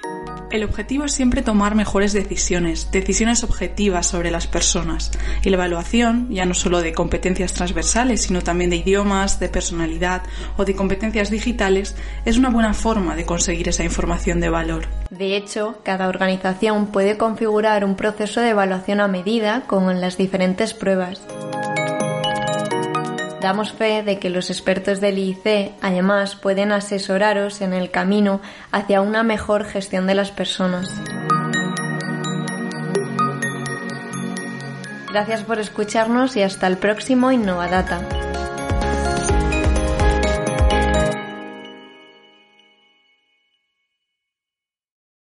El 0.55 0.63
objetivo 0.63 1.03
es 1.03 1.11
siempre 1.11 1.41
tomar 1.41 1.75
mejores 1.75 2.13
decisiones, 2.13 2.89
decisiones 2.89 3.43
objetivas 3.43 4.07
sobre 4.07 4.31
las 4.31 4.47
personas. 4.47 5.11
Y 5.43 5.49
la 5.49 5.57
evaluación, 5.57 6.29
ya 6.29 6.45
no 6.45 6.53
solo 6.53 6.81
de 6.81 6.93
competencias 6.93 7.51
transversales, 7.51 8.21
sino 8.21 8.41
también 8.41 8.69
de 8.69 8.77
idiomas, 8.77 9.37
de 9.39 9.49
personalidad 9.49 10.21
o 10.55 10.63
de 10.63 10.73
competencias 10.73 11.29
digitales, 11.29 11.97
es 12.23 12.37
una 12.37 12.51
buena 12.51 12.73
forma 12.73 13.17
de 13.17 13.25
conseguir 13.25 13.67
esa 13.67 13.83
información 13.83 14.39
de 14.39 14.49
valor. 14.49 14.87
De 15.09 15.35
hecho, 15.35 15.79
cada 15.83 16.07
organización 16.07 16.87
puede 16.87 17.17
configurar 17.17 17.83
un 17.83 17.95
proceso 17.95 18.39
de 18.39 18.51
evaluación 18.51 19.01
a 19.01 19.09
medida 19.09 19.63
con 19.67 19.99
las 19.99 20.17
diferentes 20.17 20.73
pruebas. 20.73 21.21
Damos 23.45 23.73
fe 23.73 24.01
de 24.01 24.17
que 24.17 24.31
los 24.31 24.49
expertos 24.49 24.99
del 25.01 25.19
IIC 25.19 25.73
además 25.79 26.35
pueden 26.35 26.71
asesoraros 26.71 27.61
en 27.61 27.73
el 27.73 27.91
camino 27.91 28.41
hacia 28.71 29.01
una 29.01 29.21
mejor 29.21 29.65
gestión 29.65 30.07
de 30.07 30.15
las 30.15 30.31
personas. 30.31 30.89
Gracias 35.11 35.43
por 35.43 35.59
escucharnos 35.59 36.35
y 36.37 36.41
hasta 36.41 36.65
el 36.65 36.79
próximo 36.79 37.31
Innovadata. 37.31 38.24